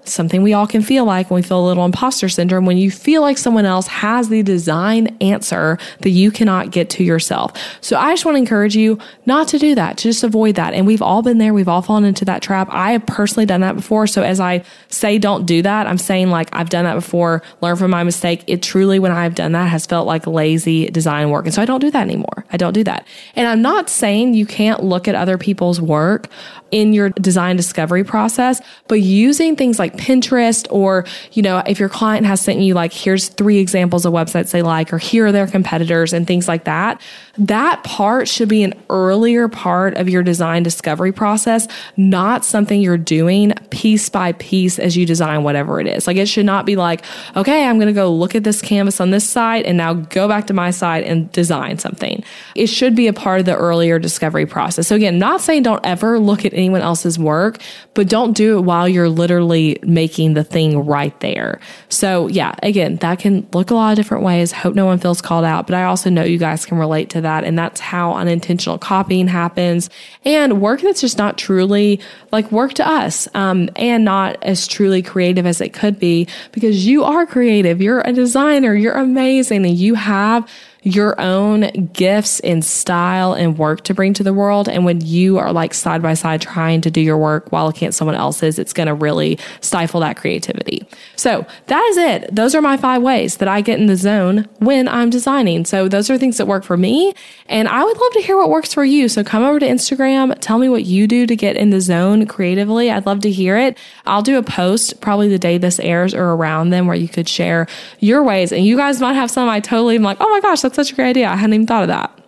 something 0.04 0.44
we 0.44 0.54
all 0.54 0.68
can 0.68 0.82
feel 0.82 1.06
like 1.06 1.30
when 1.30 1.42
we 1.42 1.48
feel 1.48 1.64
a 1.64 1.68
little 1.68 1.86
imposter 1.86 2.30
syndrome, 2.30 2.66
when 2.66 2.78
you 2.78 2.92
feel 2.92 3.22
like 3.22 3.38
someone 3.38 3.66
else 3.66 3.88
has 3.88 4.30
the 4.30 4.44
design 4.44 5.16
answer 5.22 5.78
that 6.02 6.10
you 6.10 6.32
cannot 6.32 6.72
get 6.72 6.90
to 6.90 7.04
yourself. 7.04 7.54
So 7.82 7.98
I 7.98 8.12
just 8.12 8.26
want 8.26 8.36
to 8.36 8.40
encourage 8.40 8.76
you 8.76 9.00
not 9.26 9.48
to 9.50 9.60
do 9.60 9.76
that, 9.76 9.98
to 9.98 10.04
just 10.04 10.24
avoid 10.24 10.56
that. 10.56 10.74
And 10.74 10.88
we've 10.88 11.02
all 11.02 11.22
been 11.22 11.38
there. 11.38 11.54
We've 11.54 11.68
all 11.68 11.82
fallen 11.82 12.06
into 12.06 12.26
that 12.26 12.42
trap. 12.42 12.68
I 12.72 12.94
have 12.94 13.06
personally 13.06 13.46
done 13.46 13.62
that 13.62 13.76
before. 13.76 14.08
So 14.08 14.24
as 14.24 14.40
I 14.40 14.64
say, 14.88 15.18
don't 15.18 15.46
do 15.46 15.62
that, 15.62 15.88
I'm 15.88 15.98
saying 15.98 16.30
like 16.30 16.50
I've 16.54 16.70
done 16.70 16.86
that 16.86 16.96
before, 16.96 17.42
learn 17.62 17.76
from 17.76 17.92
my 17.92 18.04
mistake. 18.04 18.44
It 18.48 18.62
truly, 18.62 19.00
when 19.00 19.12
I've 19.12 19.36
done 19.36 19.52
that, 19.54 19.70
has 19.70 19.86
felt 19.86 20.08
like 20.08 20.28
lazy 20.28 20.90
design 20.90 21.30
work. 21.30 21.46
And 21.46 21.54
so 21.54 21.62
I 21.62 21.66
don't 21.66 21.82
do 21.82 21.92
that 21.92 22.02
anymore. 22.02 22.46
I 22.52 22.58
don't 22.58 22.74
do 22.74 22.84
that. 22.84 23.06
And 23.36 23.48
I'm 23.48 23.62
not 23.62 23.90
saying 23.90 24.34
you 24.34 24.46
can't 24.46 24.84
look 24.84 25.08
at 25.08 25.16
other 25.16 25.38
people's 25.38 25.82
work 25.82 26.28
in 26.72 26.94
your 26.94 27.10
design 27.10 27.56
discovery 27.56 28.04
process, 28.04 28.62
but 28.88 29.02
using 29.02 29.56
things 29.56 29.80
like 29.80 29.96
Pinterest 29.98 30.68
or, 30.70 31.06
you 31.34 31.42
know, 31.42 31.64
if 31.66 31.80
your 31.80 31.90
client 31.90 32.26
has 32.26 32.42
sent 32.42 32.60
you 32.60 32.74
like, 32.74 32.94
here's 32.94 33.30
three 33.30 33.58
examples 33.58 34.06
of 34.06 34.14
websites 34.14 34.52
they 34.52 34.62
like, 34.62 34.94
or 34.94 34.98
here 34.98 35.28
are 35.28 35.32
their 35.32 35.48
competitors 35.48 36.14
and 36.14 36.28
things 36.28 36.48
like 36.48 36.66
that, 36.66 37.02
that 37.38 37.84
part 37.84 38.28
should 38.28 38.50
be 38.50 38.64
an 38.64 38.74
earlier 38.90 39.48
part 39.48 39.96
of 39.96 40.10
your 40.10 40.24
design 40.24 40.64
discovery 40.64 41.12
process, 41.12 41.68
not 41.96 42.44
something 42.44 42.82
you're 42.82 42.98
doing 42.98 43.54
piece 43.70 44.10
by 44.10 44.34
piece 44.34 44.78
as 44.78 44.98
you 44.98 45.06
design 45.06 45.44
whatever 45.44 45.80
it 45.80 45.88
is. 45.88 46.06
Like 46.06 46.18
it 46.18 46.28
should 46.28 46.46
not 46.46 46.66
be 46.66 46.76
like, 46.76 47.04
okay, 47.36 47.66
I'm 47.66 47.78
going 47.78 47.88
to 47.88 47.94
go 47.94 48.14
look 48.14 48.36
at 48.36 48.44
this 48.44 48.62
canvas 48.62 49.00
on 49.00 49.12
this 49.12 49.28
side 49.28 49.66
and 49.66 49.78
now 49.78 49.94
go 49.94 50.28
back 50.28 50.48
to 50.48 50.54
my 50.54 50.72
side 50.72 51.04
and 51.04 51.32
design 51.32 51.78
something. 51.78 52.24
It 52.56 52.68
should 52.68 52.96
be 52.96 53.08
a 53.08 53.14
part 53.14 53.40
of 53.40 53.46
the 53.46 53.56
earlier 53.56 54.00
discovery 54.00 54.46
process. 54.46 54.88
So 54.88 54.96
again, 54.96 55.18
not 55.18 55.42
saying 55.42 55.64
don't 55.64 55.86
ever 55.86 56.20
look 56.20 56.46
at 56.46 56.54
anyone 56.60 56.82
else's 56.82 57.18
work, 57.18 57.62
but 57.94 58.08
don't 58.08 58.34
do 58.34 58.58
it 58.58 58.62
while 58.62 58.88
you're 58.88 59.10
literally 59.10 59.80
making 59.82 60.34
the 60.34 60.44
thing 60.44 60.86
right 60.86 61.18
there. 61.22 61.60
So 61.88 62.28
yeah, 62.28 62.54
again, 62.62 62.98
that 62.98 63.20
can 63.20 63.48
look 63.54 63.72
a 63.72 63.76
lot 63.76 63.92
of 63.92 63.96
different 63.96 64.24
ways. 64.24 64.52
Hope 64.52 64.76
no 64.76 64.86
one 64.86 65.00
feels 65.00 65.22
called 65.22 65.46
out, 65.46 65.66
but 65.66 65.76
I 65.76 65.86
also 65.86 66.10
know 66.10 66.24
you 66.24 66.38
guys 66.38 66.66
can 66.66 66.78
relate 66.78 67.10
to 67.12 67.22
that. 67.22 67.44
And 67.44 67.58
that's 67.58 67.80
how 67.80 68.14
unintentional 68.14 68.78
copying 68.78 69.28
happens 69.28 69.90
and 70.26 70.62
work 70.62 70.82
that's 70.82 71.02
just 71.02 71.18
not 71.18 71.38
truly 71.38 72.00
like 72.32 72.52
work 72.52 72.74
to 72.74 72.88
us 72.88 73.28
um, 73.34 73.70
and 73.76 74.04
not 74.04 74.42
as 74.44 74.68
truly 74.68 75.02
creative 75.02 75.46
as 75.46 75.62
it 75.62 75.74
could 75.74 76.00
be 76.00 76.28
because 76.52 76.86
you 76.86 77.04
are 77.04 77.26
creative. 77.26 77.82
You're 77.82 78.02
a 78.02 78.12
designer. 78.12 78.76
You're 78.76 78.96
amazing 78.96 79.66
and 79.66 79.78
you 79.78 79.96
have 79.96 80.50
your 80.82 81.20
own 81.20 81.90
gifts 81.94 82.40
and 82.40 82.64
style 82.64 83.34
and 83.34 83.58
work 83.58 83.84
to 83.84 83.94
bring 83.94 84.14
to 84.14 84.24
the 84.24 84.34
world. 84.34 84.70
And 84.70 84.86
when 84.86 85.02
you 85.02 85.38
are 85.38 85.52
like 85.52 85.74
side 85.74 86.02
by 86.02 86.14
side 86.14 86.42
trying 86.42 86.82
to 86.82 86.92
do 86.92 87.02
your 87.02 87.18
work 87.18 87.52
while 87.52 87.66
looking 87.66 87.88
at 87.88 87.94
someone 87.94 88.16
else's, 88.16 88.58
it's 88.58 88.72
going 88.72 88.88
to 88.88 88.94
really 88.94 89.38
stifle 89.60 90.00
that 90.00 90.16
creativity. 90.16 90.88
So 91.16 91.46
that 91.68 91.84
is 91.90 91.98
it. 91.98 92.34
Those 92.34 92.56
are 92.56 92.62
my 92.62 92.78
five 92.78 93.02
ways 93.02 93.38
that 93.38 93.48
I 93.48 93.62
get 93.62 93.80
in 93.80 93.88
the 93.88 93.98
zone 93.98 94.48
when 94.60 94.88
I'm 94.88 95.10
designing. 95.10 95.66
So 95.66 95.90
those 95.90 96.10
are 96.10 96.18
things 96.18 96.38
that 96.38 96.48
work 96.48 96.64
for 96.64 96.78
me. 96.78 97.14
And 97.48 97.68
I 97.68 97.84
would 97.84 97.98
love 97.98 98.14
to 98.14 98.22
hear 98.22 98.38
what 98.38 98.50
works 98.50 98.74
for 98.74 98.86
you. 98.86 99.10
So 99.10 99.24
come 99.24 99.44
over 99.44 99.60
to 99.60 99.68
Instagram, 99.68 100.38
tell 100.40 100.60
me 100.60 100.70
what 100.70 100.86
you 100.86 101.08
do 101.08 101.28
to 101.28 101.36
get 101.36 101.58
in 101.58 101.72
the 101.72 101.82
zone 101.82 102.26
creatively. 102.26 102.90
I'd 102.90 103.06
love 103.06 103.20
to 103.22 103.32
hear 103.32 103.58
it. 103.58 103.78
I'll 104.06 104.22
do 104.22 104.38
a 104.38 104.44
post 104.44 105.02
probably 105.02 105.28
the 105.28 105.40
day 105.40 105.58
this 105.58 105.80
airs 105.80 106.14
or 106.14 106.24
around 106.24 106.70
them 106.70 106.88
where 106.88 106.96
you 106.96 107.10
could 107.10 107.28
share 107.28 107.68
your 108.00 108.24
ways. 108.24 108.52
And 108.54 108.66
you 108.66 108.78
guys 108.78 109.02
might 109.02 109.14
have 109.14 109.30
some 109.30 109.50
I 109.50 109.60
totally 109.60 109.96
am 109.96 110.04
like, 110.04 110.18
oh 110.20 110.30
my 110.30 110.40
gosh, 110.40 110.64
that's 110.70 110.88
such 110.88 110.94
a 110.94 110.96
great 110.96 111.10
idea. 111.10 111.30
I 111.30 111.36
hadn't 111.36 111.54
even 111.54 111.68
thought 111.68 111.84
of 111.84 111.88
that. 111.90 112.19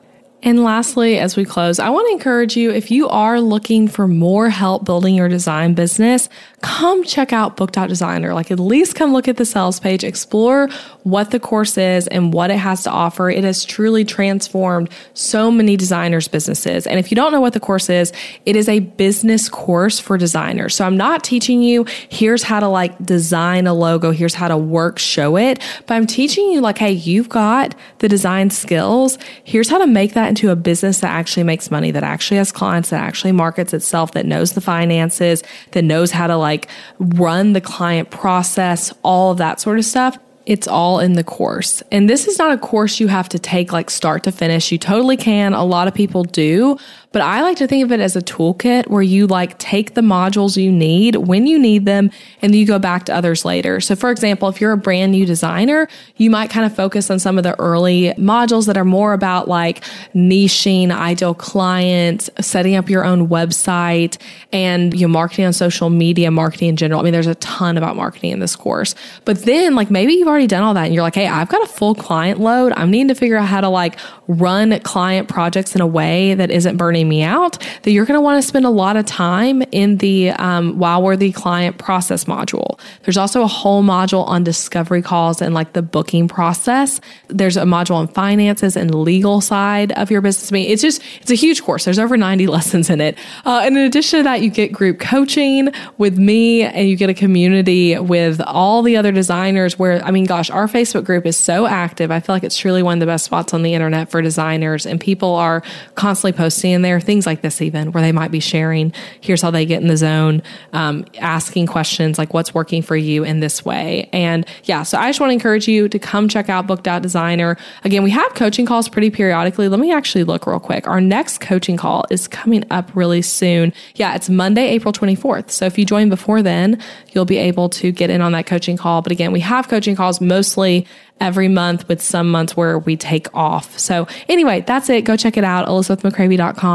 And 0.44 0.64
lastly, 0.64 1.20
as 1.20 1.38
we 1.38 1.46
close, 1.46 1.78
I 1.78 1.90
want 1.90 2.08
to 2.08 2.14
encourage 2.14 2.58
you 2.58 2.72
if 2.72 2.90
you 2.90 3.08
are 3.10 3.40
looking 3.40 3.88
for 3.88 4.08
more 4.08 4.50
help 4.50 4.86
building 4.86 5.14
your 5.14 5.30
design 5.30 5.76
business, 5.76 6.30
come 6.62 7.04
check 7.04 7.32
out 7.32 7.58
Booked 7.58 7.78
Out 7.78 7.90
Designer. 7.90 8.34
Like 8.34 8.50
at 8.50 8.60
least 8.60 8.96
come 8.96 9.14
look 9.14 9.28
at 9.28 9.38
the 9.38 9.46
sales 9.46 9.80
page, 9.80 10.04
explore 10.04 10.68
what 11.04 11.30
the 11.30 11.40
course 11.40 11.78
is 11.78 12.08
and 12.08 12.34
what 12.34 12.50
it 12.50 12.58
has 12.58 12.84
to 12.84 12.90
offer. 12.90 13.30
It 13.30 13.44
has 13.44 13.64
truly 13.64 14.04
transformed 14.04 14.90
so 15.14 15.52
many 15.52 15.78
designers' 15.78 16.28
businesses. 16.28 16.88
And 16.88 16.98
if 16.98 17.12
you 17.12 17.16
don't 17.16 17.32
know 17.32 17.42
what 17.42 17.54
the 17.54 17.60
course 17.60 17.88
is, 17.88 18.12
it 18.48 18.56
is 18.56 18.68
a 18.68 18.80
business 18.80 19.48
course 19.48 20.00
for 20.00 20.18
designers. 20.18 20.76
So 20.76 20.86
I'm 20.86 20.98
not 20.98 21.24
teaching 21.24 21.62
you, 21.62 21.86
here's 22.10 22.42
how 22.42 22.60
to 22.60 22.68
like 22.68 23.04
design 23.06 23.68
a 23.68 23.74
logo, 23.76 24.10
here's 24.10 24.34
how 24.34 24.48
to 24.48 24.58
work, 24.58 24.98
Showit, 24.98 25.62
but 25.86 25.94
I'm 25.94 26.08
teaching 26.08 26.50
you 26.52 26.62
like, 26.62 26.80
hey, 26.80 26.92
you've 26.92 27.30
got 27.30 27.76
the 28.00 28.10
design 28.10 28.50
skills. 28.50 29.20
Here's 29.44 29.70
how 29.70 29.78
to 29.78 29.88
make 29.88 30.14
that 30.14 30.31
into 30.32 30.50
a 30.50 30.56
business 30.56 31.02
that 31.02 31.12
actually 31.12 31.44
makes 31.44 31.70
money, 31.70 31.92
that 31.92 32.04
actually 32.04 32.38
has 32.38 32.52
clients, 32.52 32.90
that 32.90 33.04
actually 33.04 33.34
markets 33.34 33.74
itself, 33.74 34.14
that 34.14 34.26
knows 34.26 34.54
the 34.54 34.62
finances, 34.62 35.44
that 35.72 35.84
knows 35.84 36.12
how 36.12 36.26
to 36.26 36.38
like 36.38 36.70
run 37.00 37.52
the 37.52 37.62
client 37.62 38.10
process, 38.10 38.94
all 39.04 39.32
of 39.32 39.38
that 39.38 39.60
sort 39.60 39.78
of 39.78 39.86
stuff. 39.86 40.18
It's 40.46 40.68
all 40.68 41.00
in 41.00 41.14
the 41.14 41.24
course. 41.24 41.84
And 41.92 42.10
this 42.10 42.28
is 42.28 42.40
not 42.40 42.52
a 42.52 42.58
course 42.58 43.00
you 43.00 43.08
have 43.10 43.30
to 43.30 43.40
take 43.40 43.72
like 43.72 43.90
start 43.90 44.24
to 44.24 44.32
finish. 44.32 44.72
You 44.72 44.78
totally 44.78 45.18
can. 45.18 45.54
A 45.54 45.64
lot 45.64 45.88
of 45.88 45.94
people 45.94 46.24
do, 46.24 46.78
but 47.12 47.22
I 47.22 47.42
like 47.42 47.58
to 47.58 47.68
think 47.68 47.84
of 47.84 47.92
it 47.92 48.00
as 48.00 48.16
a 48.16 48.22
toolkit 48.22 48.88
where 48.88 49.02
you 49.02 49.28
like 49.28 49.58
take 49.58 49.96
the 49.96 50.02
modules 50.02 50.62
you 50.62 50.72
need 50.72 51.18
when 51.18 51.46
you 51.46 51.60
need 51.60 51.86
them 51.86 52.10
and 52.42 52.56
you 52.56 52.66
go 52.66 52.80
back 52.80 53.06
to 53.06 53.14
others 53.14 53.44
later. 53.44 53.82
So 53.82 53.98
for 53.98 54.12
example, 54.12 54.48
if 54.48 54.62
you're 54.62 54.72
a 54.72 54.78
brand 54.78 55.12
new 55.12 55.26
designer, 55.26 55.90
you 56.16 56.30
might 56.30 56.50
kind 56.50 56.66
of 56.66 56.74
focus 56.74 57.12
on 57.12 57.20
some 57.20 57.38
of 57.38 57.44
the 57.44 57.60
early 57.60 58.14
modules 58.18 58.66
that 58.68 58.78
are 58.78 58.86
more 58.86 59.12
about 59.12 59.50
like 59.50 59.84
niching, 60.16 60.90
ideal 60.90 61.34
clients, 61.34 62.30
setting 62.40 62.76
up 62.76 62.90
your 62.90 63.04
own 63.04 63.28
website 63.28 64.18
and 64.54 64.94
you 64.94 65.06
know, 65.06 65.12
marketing 65.12 65.46
on 65.46 65.54
social 65.54 65.90
media, 65.90 66.32
marketing 66.32 66.70
in 66.70 66.76
general. 66.78 67.02
I 67.02 67.04
mean, 67.04 67.14
there's 67.14 67.28
a 67.28 67.36
ton 67.36 67.78
about 67.78 67.98
marketing 67.98 68.32
in 68.32 68.40
this 68.40 68.56
course. 68.56 68.96
But 69.26 69.44
then 69.44 69.76
like 69.76 69.92
maybe 69.92 70.14
you've 70.14 70.30
already 70.30 70.48
done 70.48 70.64
all 70.64 70.74
that 70.76 70.86
and 70.86 70.94
you're 70.94 71.04
like, 71.04 71.16
Hey, 71.16 71.28
I've 71.28 71.50
got 71.50 71.62
a 71.62 71.68
full 71.68 71.94
client 71.94 72.40
load. 72.40 72.72
I'm 72.78 72.90
needing 72.90 73.10
to 73.10 73.16
figure 73.16 73.36
out 73.36 73.48
how 73.48 73.60
to 73.60 73.70
like 73.70 74.00
run 74.30 74.80
client 74.80 75.28
projects 75.28 75.76
in 75.76 75.82
a 75.82 75.88
way 75.88 76.36
that 76.36 76.50
isn't 76.50 76.78
burning 76.78 77.01
me 77.08 77.24
out, 77.24 77.58
that 77.84 77.92
you're 77.92 78.06
going 78.06 78.18
to 78.18 78.22
want 78.22 78.42
to 78.42 78.48
spend 78.48 78.66
a 78.66 78.70
lot 78.70 78.96
of 78.96 79.06
time 79.06 79.62
in 79.72 79.98
the 79.98 80.32
um, 80.32 80.78
Wow 80.80 81.02
Worthy 81.02 81.32
client 81.32 81.78
process 81.78 82.26
module. 82.26 82.80
There's 83.04 83.18
also 83.18 83.42
a 83.42 83.48
whole 83.48 83.84
module 83.84 84.26
on 84.28 84.44
discovery 84.44 85.02
calls 85.02 85.42
and 85.42 85.54
like 85.54 85.74
the 85.74 85.82
booking 85.82 86.28
process. 86.28 87.02
There's 87.28 87.58
a 87.58 87.64
module 87.64 87.96
on 87.96 88.08
finances 88.08 88.76
and 88.76 88.94
legal 88.94 89.42
side 89.42 89.92
of 89.94 90.12
your 90.12 90.22
business. 90.22 90.52
I 90.52 90.54
mean, 90.54 90.70
it's 90.70 90.82
just, 90.82 91.02
it's 91.22 91.32
a 91.32 91.36
huge 91.36 91.64
course. 91.64 91.86
There's 91.86 92.00
over 92.00 92.18
90 92.18 92.48
lessons 92.52 92.90
in 92.90 93.02
it. 93.02 93.18
Uh, 93.46 93.62
and 93.64 93.78
in 93.78 93.86
addition 93.86 94.20
to 94.20 94.24
that, 94.24 94.42
you 94.42 94.50
get 94.50 94.72
group 94.72 95.00
coaching 95.00 95.70
with 95.98 96.18
me 96.18 96.64
and 96.64 96.88
you 96.88 96.96
get 96.96 97.10
a 97.10 97.14
community 97.14 97.98
with 97.98 98.42
all 98.42 98.82
the 98.82 98.98
other 98.98 99.12
designers 99.12 99.78
where, 99.80 100.04
I 100.04 100.12
mean, 100.12 100.26
gosh, 100.26 100.50
our 100.50 100.68
Facebook 100.68 101.06
group 101.06 101.26
is 101.26 101.38
so 101.38 101.66
active. 101.66 102.12
I 102.12 102.20
feel 102.20 102.36
like 102.36 102.44
it's 102.44 102.58
truly 102.58 102.84
one 102.84 102.96
of 102.96 103.00
the 103.00 103.06
best 103.06 103.26
spots 103.26 103.54
on 103.54 103.64
the 103.64 103.74
internet 103.74 104.10
for 104.10 104.22
designers 104.22 104.86
and 104.86 105.00
people 105.00 105.36
are 105.36 105.64
constantly 105.96 106.38
posting 106.38 106.72
in 106.72 106.82
there 106.82 106.91
there 106.92 106.98
are 106.98 107.00
things 107.00 107.26
like 107.26 107.40
this 107.40 107.62
even 107.62 107.94
where 107.94 108.04
they 108.04 108.12
might 108.12 108.32
be 108.32 108.42
sharing 108.42 108.92
here's 109.22 109.42
how 109.42 109.50
they 109.50 109.66
get 109.66 109.82
in 109.82 109.88
the 109.88 109.96
zone 109.96 110.44
um, 110.74 111.06
asking 111.20 111.66
questions 111.66 112.18
like 112.18 112.34
what's 112.34 112.54
working 112.54 112.82
for 112.82 112.98
you 112.98 113.24
in 113.24 113.40
this 113.40 113.64
way? 113.64 114.10
And 114.12 114.46
yeah 114.66 114.84
so 114.84 114.98
i 115.00 115.08
just 115.08 115.22
want 115.22 115.30
to 115.30 115.34
encourage 115.34 115.70
you 115.70 115.88
to 115.88 115.98
come 115.98 116.28
check 116.28 116.50
out 116.50 116.68
Booked 116.68 116.90
Out 116.90 117.02
Designer 117.02 117.56
again 117.86 118.04
we 118.04 118.10
have 118.10 118.34
coaching 118.34 118.66
calls 118.66 118.90
pretty 118.90 119.10
periodically. 119.10 119.70
Let 119.70 119.80
me 119.80 119.94
actually 119.94 120.26
look 120.26 120.46
real 120.46 120.60
quick. 120.60 120.86
Our 120.86 121.00
next 121.00 121.40
coaching 121.40 121.78
call 121.78 122.04
is 122.10 122.28
coming 122.28 122.66
up 122.72 122.94
really 122.94 123.22
soon. 123.22 123.72
Yeah 123.96 124.14
it's 124.14 124.30
monday 124.30 124.68
april 124.68 124.92
24th 124.92 125.50
so 125.50 125.66
if 125.66 125.78
you 125.78 125.86
join 125.86 126.10
before 126.10 126.42
then 126.42 126.78
you'll 127.14 127.24
be 127.24 127.38
able 127.38 127.70
to 127.70 127.94
get 127.94 128.10
in 128.10 128.20
on 128.20 128.34
that 128.34 128.48
coaching 128.48 128.76
call. 128.76 129.02
But 129.02 129.14
again 129.14 129.32
we 129.32 129.40
have 129.40 129.70
coaching 129.70 129.96
calls 129.96 130.20
mostly 130.20 130.86
every 131.22 131.48
month 131.48 131.88
with 131.88 132.02
some 132.02 132.30
months 132.30 132.58
where 132.58 132.80
we 132.80 132.98
take 132.98 133.34
off. 133.34 133.78
So 133.80 134.08
anyway, 134.28 134.62
that's 134.68 134.90
it. 134.90 135.06
Go 135.06 135.16
check 135.16 135.38
it 135.38 135.44
out. 135.44 135.68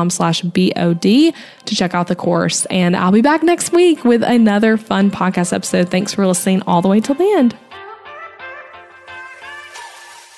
ElizabethMccravy.com 0.07 0.11
slash 0.11 0.43
BOD 0.43 1.35
to 1.67 1.75
check 1.75 1.95
out 1.95 2.09
the 2.09 2.17
course. 2.17 2.67
And 2.67 2.97
I'll 2.97 3.13
be 3.13 3.23
back 3.23 3.43
next 3.43 3.73
week 3.73 4.05
with 4.05 4.23
another 4.23 4.77
fun 4.77 5.11
podcast 5.11 5.53
episode. 5.53 5.89
Thanks 5.91 6.15
for 6.15 6.27
listening 6.27 6.63
all 6.63 6.83
the 6.83 6.89
way 6.89 7.01
till 7.01 7.15
the 7.15 7.33
end. 7.37 7.57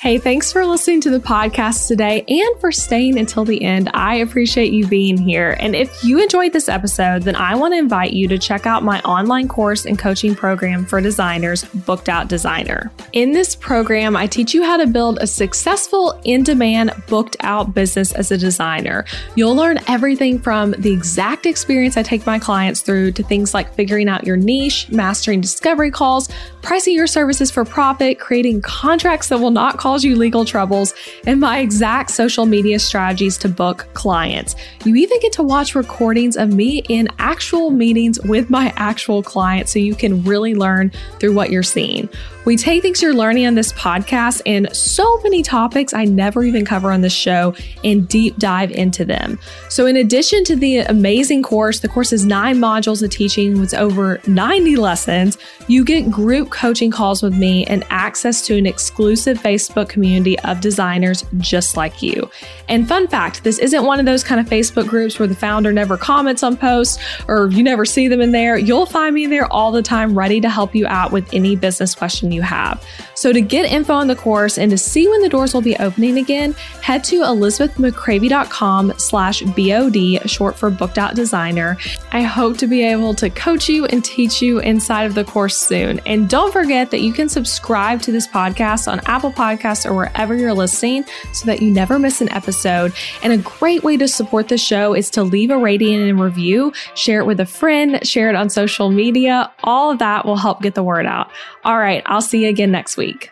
Hey, 0.01 0.19
thanks 0.19 0.53
for 0.53 0.65
listening 0.65 1.01
to 1.01 1.11
the 1.11 1.19
podcast 1.19 1.89
today 1.89 2.25
and 2.29 2.61
for 2.61 2.71
staying 2.71 3.19
until 3.19 3.45
the 3.45 3.65
end. 3.65 3.91
I 3.95 4.15
appreciate 4.19 4.73
you 4.73 4.87
being 4.87 5.19
here. 5.19 5.57
And 5.59 5.75
if 5.75 6.05
you 6.05 6.23
enjoyed 6.23 6.53
this 6.53 6.69
episode, 6.69 7.25
then 7.25 7.35
I 7.35 7.57
want 7.57 7.75
to 7.75 7.79
invite 7.79 8.13
you 8.13 8.29
to 8.29 8.39
check 8.39 8.65
out 8.65 8.85
my 8.85 9.01
online 9.01 9.49
course 9.49 9.87
and 9.87 9.99
coaching 9.99 10.37
program 10.37 10.87
for 10.87 11.01
designers, 11.01 11.65
Booked 11.65 12.09
Out 12.09 12.29
Designer. 12.29 12.93
In 13.13 13.33
this 13.33 13.57
program, 13.57 14.15
I 14.15 14.29
teach 14.29 14.55
you 14.55 14.63
how 14.63 14.77
to 14.77 14.87
build 14.87 15.19
a 15.21 15.27
successful 15.27 16.21
in 16.23 16.45
demand, 16.45 16.93
booked 17.09 17.37
out 17.41 17.75
business 17.75 18.13
as 18.13 18.31
a 18.31 18.39
designer. 18.39 19.05
You'll 19.35 19.57
learn 19.57 19.81
everything 19.89 20.39
from 20.39 20.77
the 20.79 20.93
exact 20.93 21.45
experience 21.45 21.97
I 21.97 22.05
take 22.05 22.25
my 22.25 22.39
clients 22.39 22.83
through 22.83 23.13
to 23.13 23.25
things 23.25 23.53
like 23.53 23.75
figuring 23.75 24.09
out 24.09 24.25
your 24.25 24.37
niche, 24.37 24.89
mastering 24.91 25.41
discovery 25.41 25.91
calls, 25.91 26.29
pricing 26.63 26.95
your 26.95 27.09
services 27.09 27.51
for 27.51 27.65
profit, 27.65 28.21
creating 28.21 28.63
contracts 28.63 29.29
that 29.31 29.39
will 29.39 29.51
not 29.51 29.77
cause 29.77 29.88
cause 29.89 30.05
you 30.05 30.17
legal 30.17 30.45
troubles, 30.45 30.93
and 31.27 31.41
my 31.41 31.61
exact 31.61 32.11
social 32.11 32.45
media 32.45 32.79
strategies 32.79 33.39
to 33.39 33.49
book 33.49 33.89
clients. 33.95 34.55
You 34.85 34.95
even 34.97 35.19
get 35.21 35.33
to 35.33 35.43
watch 35.43 35.75
recordings 35.75 36.37
of 36.37 36.53
me 36.53 36.83
in 36.91 37.09
actual 37.19 37.71
meetings 37.71 38.21
with 38.21 38.51
my 38.51 38.71
actual 38.77 39.23
clients 39.23 39.73
so 39.73 39.79
you 39.79 39.95
can 39.95 40.23
really 40.25 40.55
learn 40.55 40.93
through 41.19 41.33
what 41.33 41.51
you're 41.51 41.63
seeing. 41.63 42.07
We 42.45 42.57
take 42.57 42.83
things 42.83 43.01
you're 43.01 43.15
learning 43.15 43.47
on 43.47 43.55
this 43.55 43.73
podcast 43.73 44.43
and 44.45 44.75
so 44.75 45.21
many 45.23 45.43
topics 45.43 45.95
I 45.95 46.05
never 46.05 46.45
even 46.45 46.65
cover 46.65 46.93
on 46.93 47.01
this 47.01 47.13
show 47.13 47.55
and 47.83 48.07
deep 48.07 48.37
dive 48.37 48.71
into 48.71 49.07
them. 49.07 49.39
So, 49.69 49.87
in 49.87 49.97
addition 49.97 50.45
to 50.45 50.57
the 50.57 50.79
amazing 50.79 51.43
course, 51.43 51.81
the 51.81 51.89
course 51.89 52.13
is 52.13 52.25
nine 52.25 52.57
modules 52.57 53.03
of 53.03 53.11
teaching 53.11 53.61
with 53.61 53.75
over 53.75 54.19
90 54.27 54.77
lessons. 54.77 55.37
You 55.67 55.85
get 55.85 56.11
group 56.11 56.51
coaching 56.51 56.91
calls 56.91 57.23
with 57.23 57.37
me 57.37 57.67
and 57.67 57.85
access 57.91 58.47
to 58.47 58.57
an 58.57 58.67
exclusive 58.67 59.39
Facebook 59.39 59.91
community 59.91 60.39
of 60.41 60.61
designers 60.61 61.25
just 61.37 61.77
like 61.77 62.03
you. 62.03 62.31
And 62.69 62.89
fun 62.89 63.09
fact 63.09 63.45
this 63.45 63.59
isn't 63.59 63.85
one 63.85 64.01
of 64.01 64.07
those 64.07 64.25
kind 64.25 64.41
of 64.41 64.47
Facebook 64.47 64.89
groups 64.89 65.19
where 65.19 65.29
the 65.29 65.35
founder 65.35 65.71
never 65.71 65.99
comments 65.99 66.43
on 66.43 66.57
posts 66.57 66.99
or 67.29 67.51
you 67.51 67.63
never 67.63 67.85
see 67.85 68.09
them 68.09 68.23
in 68.23 68.33
there. 68.33 68.57
You'll 68.57 68.87
find 68.87 69.15
me 69.15 69.27
there 69.27 69.53
all 69.53 69.71
the 69.71 69.83
time, 69.83 70.17
ready 70.17 70.41
to 70.41 70.49
help 70.49 70.75
you 70.75 70.87
out 70.87 71.13
with 71.13 71.29
any 71.35 71.57
business 71.57 71.95
question 71.95 72.33
you 72.33 72.41
have. 72.41 72.83
So, 73.15 73.33
to 73.33 73.41
get 73.43 73.71
info 73.71 73.93
on 73.93 74.07
the 74.07 74.17
course 74.17 74.57
and 74.57 74.71
to 74.71 74.79
see 74.79 75.07
when 75.09 75.21
the 75.21 75.29
doors 75.29 75.53
will 75.53 75.61
be 75.61 75.77
opening 75.77 76.19
again, 76.19 76.53
head 76.81 77.05
to 77.05 77.21
elizabethmccravy.com 77.21 78.95
slash 78.97 79.43
BOD, 79.69 80.29
short 80.29 80.57
for 80.57 80.71
booked 80.71 80.99
out 80.99 81.15
designer. 81.15 81.77
I 82.13 82.23
hope 82.23 82.57
to 82.59 82.67
be 82.67 82.83
able 82.83 83.15
to 83.15 83.31
coach 83.31 83.69
you 83.69 83.85
and 83.87 84.05
teach 84.05 84.41
you 84.41 84.59
inside 84.61 85.05
of 85.05 85.15
the 85.15 85.25
course 85.25 85.57
soon. 85.57 86.01
And 86.07 86.29
don't 86.29 86.53
forget 86.53 86.91
that 86.91 87.01
you 87.01 87.13
can 87.13 87.29
subscribe 87.29 88.03
to 88.03 88.13
this 88.13 88.27
podcast 88.27 88.91
on 88.91 89.01
Apple 89.07 89.33
Podcasts 89.33 89.85
or 89.85 89.95
wherever 89.95 90.35
you're 90.35 90.55
listening 90.55 91.05
so 91.33 91.47
that 91.47 91.63
you 91.63 91.71
never 91.71 91.99
miss 91.99 92.21
an 92.21 92.31
episode. 92.31 92.93
And 93.23 93.33
a 93.33 93.39
great 93.39 93.83
way 93.83 93.97
to 93.97 94.09
support 94.09 94.49
the 94.49 94.59
show 94.59 94.95
is 94.95 95.11
to 95.11 95.23
leave 95.23 95.51
a 95.51 95.59
rating 95.59 96.09
and 96.09 96.21
review, 96.21 96.73
share 96.95 97.21
it 97.21 97.27
with 97.27 97.41
a 97.41 97.47
friend, 97.47 98.07
share 98.07 98.29
it 98.29 98.35
on 98.35 98.51
social 98.51 98.91
media. 98.91 99.53
All 99.65 99.91
of 99.91 99.99
that 99.99 100.25
will 100.25 100.37
help 100.37 100.63
get 100.63 100.75
the 100.75 100.83
word 100.83 101.07
out. 101.07 101.31
All 101.65 101.79
right, 101.79 102.03
I'll 102.07 102.23
see 102.23 102.45
you 102.45 102.49
again 102.49 102.71
next 102.71 102.97
week. 102.97 103.31